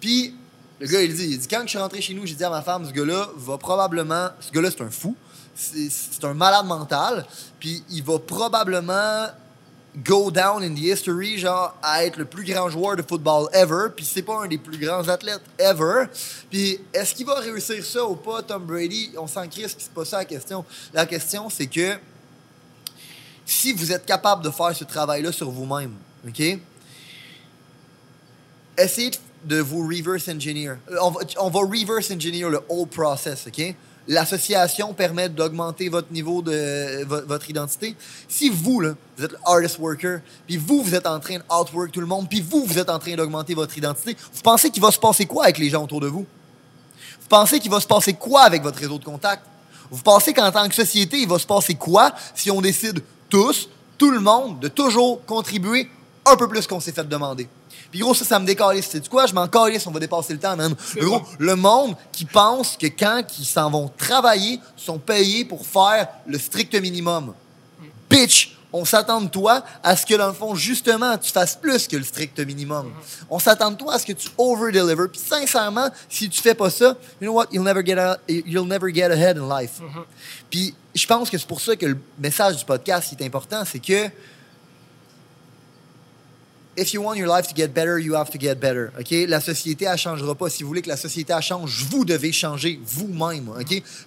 [0.00, 0.34] Puis
[0.80, 2.50] le gars, il dit, il dit quand je suis rentré chez nous, j'ai dit à
[2.50, 5.14] ma femme, ce gars-là va probablement, ce gars-là, c'est un fou,
[5.54, 7.26] c'est un malade mental,
[7.58, 9.26] puis il va probablement
[10.04, 13.88] go down in the history, genre à être le plus grand joueur de football ever,
[13.94, 16.04] puis c'est pas un des plus grands athlètes ever.
[16.50, 19.10] Puis est-ce qu'il va réussir ça ou pas, Tom Brady?
[19.18, 20.64] On s'en crisse, c'est pas ça la question.
[20.94, 21.96] La question, c'est que
[23.50, 25.92] si vous êtes capable de faire ce travail-là sur vous-même,
[26.26, 26.58] ok?
[28.78, 29.10] Essayez
[29.44, 30.76] de- vous reverse engineer.
[30.90, 30.96] Euh,
[31.38, 33.74] On va, reverse engineer le whole process, OK?
[34.08, 37.94] L'association permet d'augmenter votre niveau de vo- votre identité.
[38.28, 38.82] Si vous,
[39.16, 42.28] vous êtes hardest worker, puis vous, vous êtes en train de outwork tout le monde,
[42.28, 45.26] puis vous, vous êtes en train d'augmenter votre identité, vous pensez qu'il va se passer
[45.26, 46.24] quoi avec les gens autour de vous?
[47.20, 49.44] Vous pensez qu'il va se passer quoi avec votre réseau de contacts?
[49.90, 53.68] Vous pensez qu'en tant que société, il va se passer quoi si on décide tous,
[53.96, 55.88] tout le monde, de toujours contribuer
[56.26, 57.48] un peu plus qu'on s'est fait demander?
[57.90, 58.88] Puis gros, ça, ça me décalisse.
[58.90, 59.26] C'est quoi?
[59.26, 60.74] Je m'en calisse, on va dépasser le temps, man.
[60.96, 61.26] Gros, bon.
[61.38, 66.38] le monde qui pense que quand ils s'en vont travailler, sont payés pour faire le
[66.38, 67.34] strict minimum.
[68.08, 71.88] Bitch, on s'attend de toi à ce que, dans le fond, justement, tu fasses plus
[71.88, 72.92] que le strict minimum.
[73.28, 75.08] On s'attend de toi à ce que tu over-deliver.
[75.08, 77.46] Puis sincèrement, si tu fais pas ça, you know what?
[77.52, 79.80] You'll never get, a- you'll never get ahead in life.
[80.50, 83.78] Puis je pense que c'est pour ça que le message du podcast est important, c'est
[83.80, 84.08] que
[86.80, 88.56] If you want your life to get better, you have to get?
[89.28, 90.48] La société, elle changera pas.
[90.48, 93.52] Si vous voulez que la société, change, vous devez changer vous-même.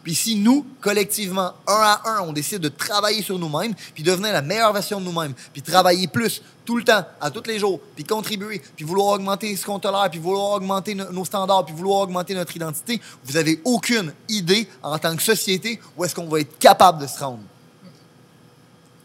[0.01, 4.34] Puis si nous, collectivement, un à un, on décide de travailler sur nous-mêmes, puis devenir
[4.34, 7.80] la meilleure version de nous-mêmes, puis travailler plus, tout le temps, à tous les jours,
[7.93, 11.76] puis contribuer, puis vouloir augmenter ce qu'on tolère, puis vouloir augmenter no- nos standards, puis
[11.76, 16.28] vouloir augmenter notre identité, vous avez aucune idée, en tant que société, où est-ce qu'on
[16.28, 17.43] va être capable de se rendre.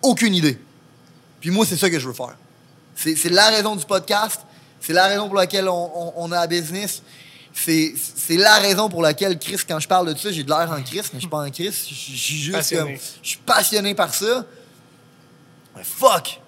[0.01, 0.57] Aucune idée.
[1.39, 2.35] Puis moi, c'est ça que je veux faire.
[3.01, 4.41] C'est la raison du podcast.
[4.81, 7.03] C'est la raison pour laquelle on, on- on a la business.
[7.55, 7.95] C'est
[8.31, 11.03] la raison pour laquelle Chris, quand je parle de ça, j'ai de l'air en Chris,
[11.13, 11.71] mais je suis pas en Chris.
[11.73, 12.95] Je suis juste Passionné.
[12.95, 13.03] comme.
[13.23, 14.45] Je suis passionné par ça.
[15.77, 16.41] Mais fuck!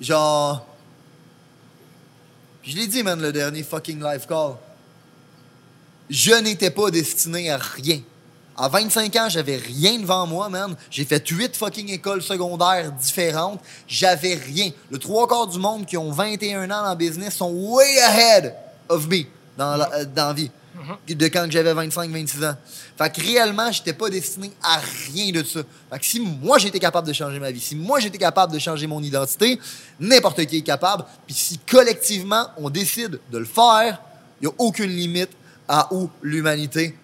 [0.00, 0.66] Genre.
[2.64, 4.54] Je l'ai dit, man, le dernier fucking live call.
[6.10, 8.00] je n'étais pas destiné à rien.
[8.62, 10.76] À 25 ans, j'avais rien devant moi, man.
[10.88, 13.60] J'ai fait huit fucking écoles secondaires différentes.
[13.88, 14.70] J'avais rien.
[14.88, 18.54] Le trois quarts du monde qui ont 21 ans dans le business sont way ahead
[18.88, 19.24] of me
[19.58, 20.48] dans la, euh, dans la vie.
[21.08, 22.56] De quand j'avais 25-26 ans.
[22.96, 24.80] Fait que réellement, j'étais pas destiné à
[25.12, 25.62] rien de ça.
[25.90, 28.60] Fait que si moi j'étais capable de changer ma vie, si moi j'étais capable de
[28.60, 29.58] changer mon identité,
[29.98, 31.04] n'importe qui est capable.
[31.26, 34.00] Puis si collectivement on décide de le faire,
[34.40, 35.30] il n'y a aucune limite
[35.66, 36.94] à où l'humanité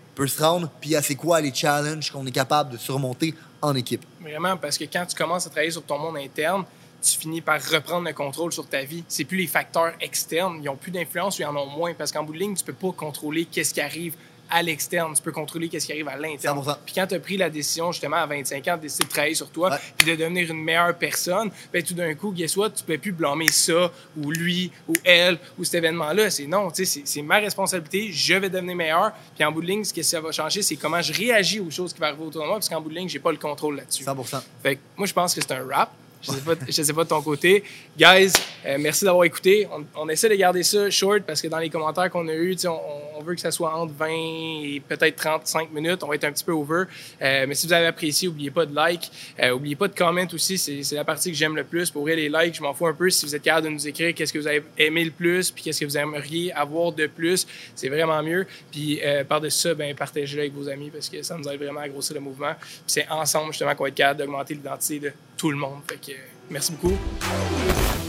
[0.81, 4.05] puis à c'est quoi les challenges qu'on est capable de surmonter en équipe?
[4.21, 6.65] Vraiment, parce que quand tu commences à travailler sur ton monde interne,
[7.01, 9.05] tu finis par reprendre le contrôle sur ta vie.
[9.07, 12.25] C'est plus les facteurs externes, ils ont plus d'influence ils en ont moins, parce qu'en
[12.25, 14.17] bout de ligne, tu peux pas contrôler qu'est-ce qui arrive
[14.51, 16.59] à l'externe, tu peux contrôler qu'est-ce qui arrive à l'interne.
[16.59, 16.77] 100%.
[16.87, 19.35] Puis quand tu as pris la décision justement à 25 ans de décider de travailler
[19.35, 22.85] sur toi, puis de devenir une meilleure personne, ben tout d'un coup, guess what, tu
[22.85, 26.31] peux plus blâmer ça ou lui ou elle ou cet événement-là.
[26.31, 29.13] C'est non, tu sais, c'est- c'est ma responsabilité, je vais devenir meilleur.
[29.35, 31.71] Puis en bout de ligne, ce que ça va changer, c'est comment je réagis aux
[31.71, 33.39] choses qui vont arriver autour de moi, parce qu'en bout de ligne, j'ai pas le
[33.39, 34.05] contrôle là-dessus.
[34.05, 34.43] 100%.
[34.63, 35.91] Fait que moi, je pense que c'est un rap.
[36.21, 36.33] Je
[36.69, 37.63] je sais pas de ton côté.
[37.97, 38.33] Guys,
[38.67, 39.69] euh, merci d'avoir écouté.
[39.95, 43.23] On, essaie de garder ça short parce que dans les commentaires qu'on a eus, on,
[43.23, 46.03] veut que ça soit entre 20 et peut-être 35 minutes.
[46.03, 46.85] On va être un petit peu over.
[47.23, 49.11] Euh, mais si vous avez apprécié, n'oubliez pas de like.
[49.41, 50.59] Euh, oubliez pas de comment aussi.
[50.59, 51.91] C'est la partie que j'aime le plus.
[51.91, 53.11] Pour les likes, je m'en fous un peu.
[53.11, 55.63] Si vous êtes capable de nous écrire qu'est-ce que vous avez aimé le plus puis
[55.63, 58.47] qu'est-ce que vous aimeriez avoir de plus, c'est vraiment mieux.
[58.73, 61.81] Puis euh, par-dessus ça, ben, partagez-le avec vos amis parce que ça nous aide vraiment
[61.81, 62.55] à grossir le mouvement.
[62.87, 65.81] C'est ensemble justement qu'on va être capable d'augmenter l'identité de tout le monde.
[65.91, 66.13] Euh,
[66.51, 66.95] merci beaucoup.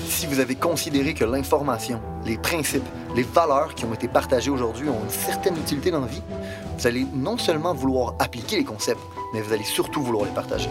[0.07, 2.83] Si vous avez considéré que l'information, les principes,
[3.15, 6.23] les valeurs qui ont été partagées aujourd'hui ont une certaine utilité dans la vie,
[6.77, 8.99] vous allez non seulement vouloir appliquer les concepts,
[9.33, 10.69] mais vous allez surtout vouloir les partager.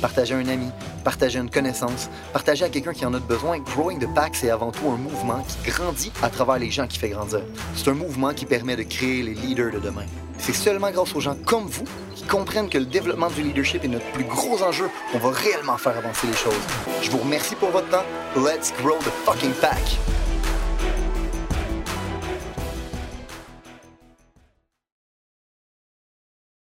[0.00, 0.68] Partager à un ami,
[1.04, 3.58] partager une connaissance, partager à quelqu'un qui en a besoin.
[3.58, 6.98] Growing the Pack, c'est avant tout un mouvement qui grandit à travers les gens qui
[6.98, 7.40] fait grandir.
[7.74, 10.06] C'est un mouvement qui permet de créer les leaders de demain.
[10.38, 13.88] C'est seulement grâce aux gens comme vous qui comprennent que le développement du leadership est
[13.88, 16.54] notre plus gros enjeu qu'on va réellement faire avancer les choses.
[17.02, 18.04] Je vous remercie pour votre temps.
[18.36, 19.98] Let's grow the fucking pack!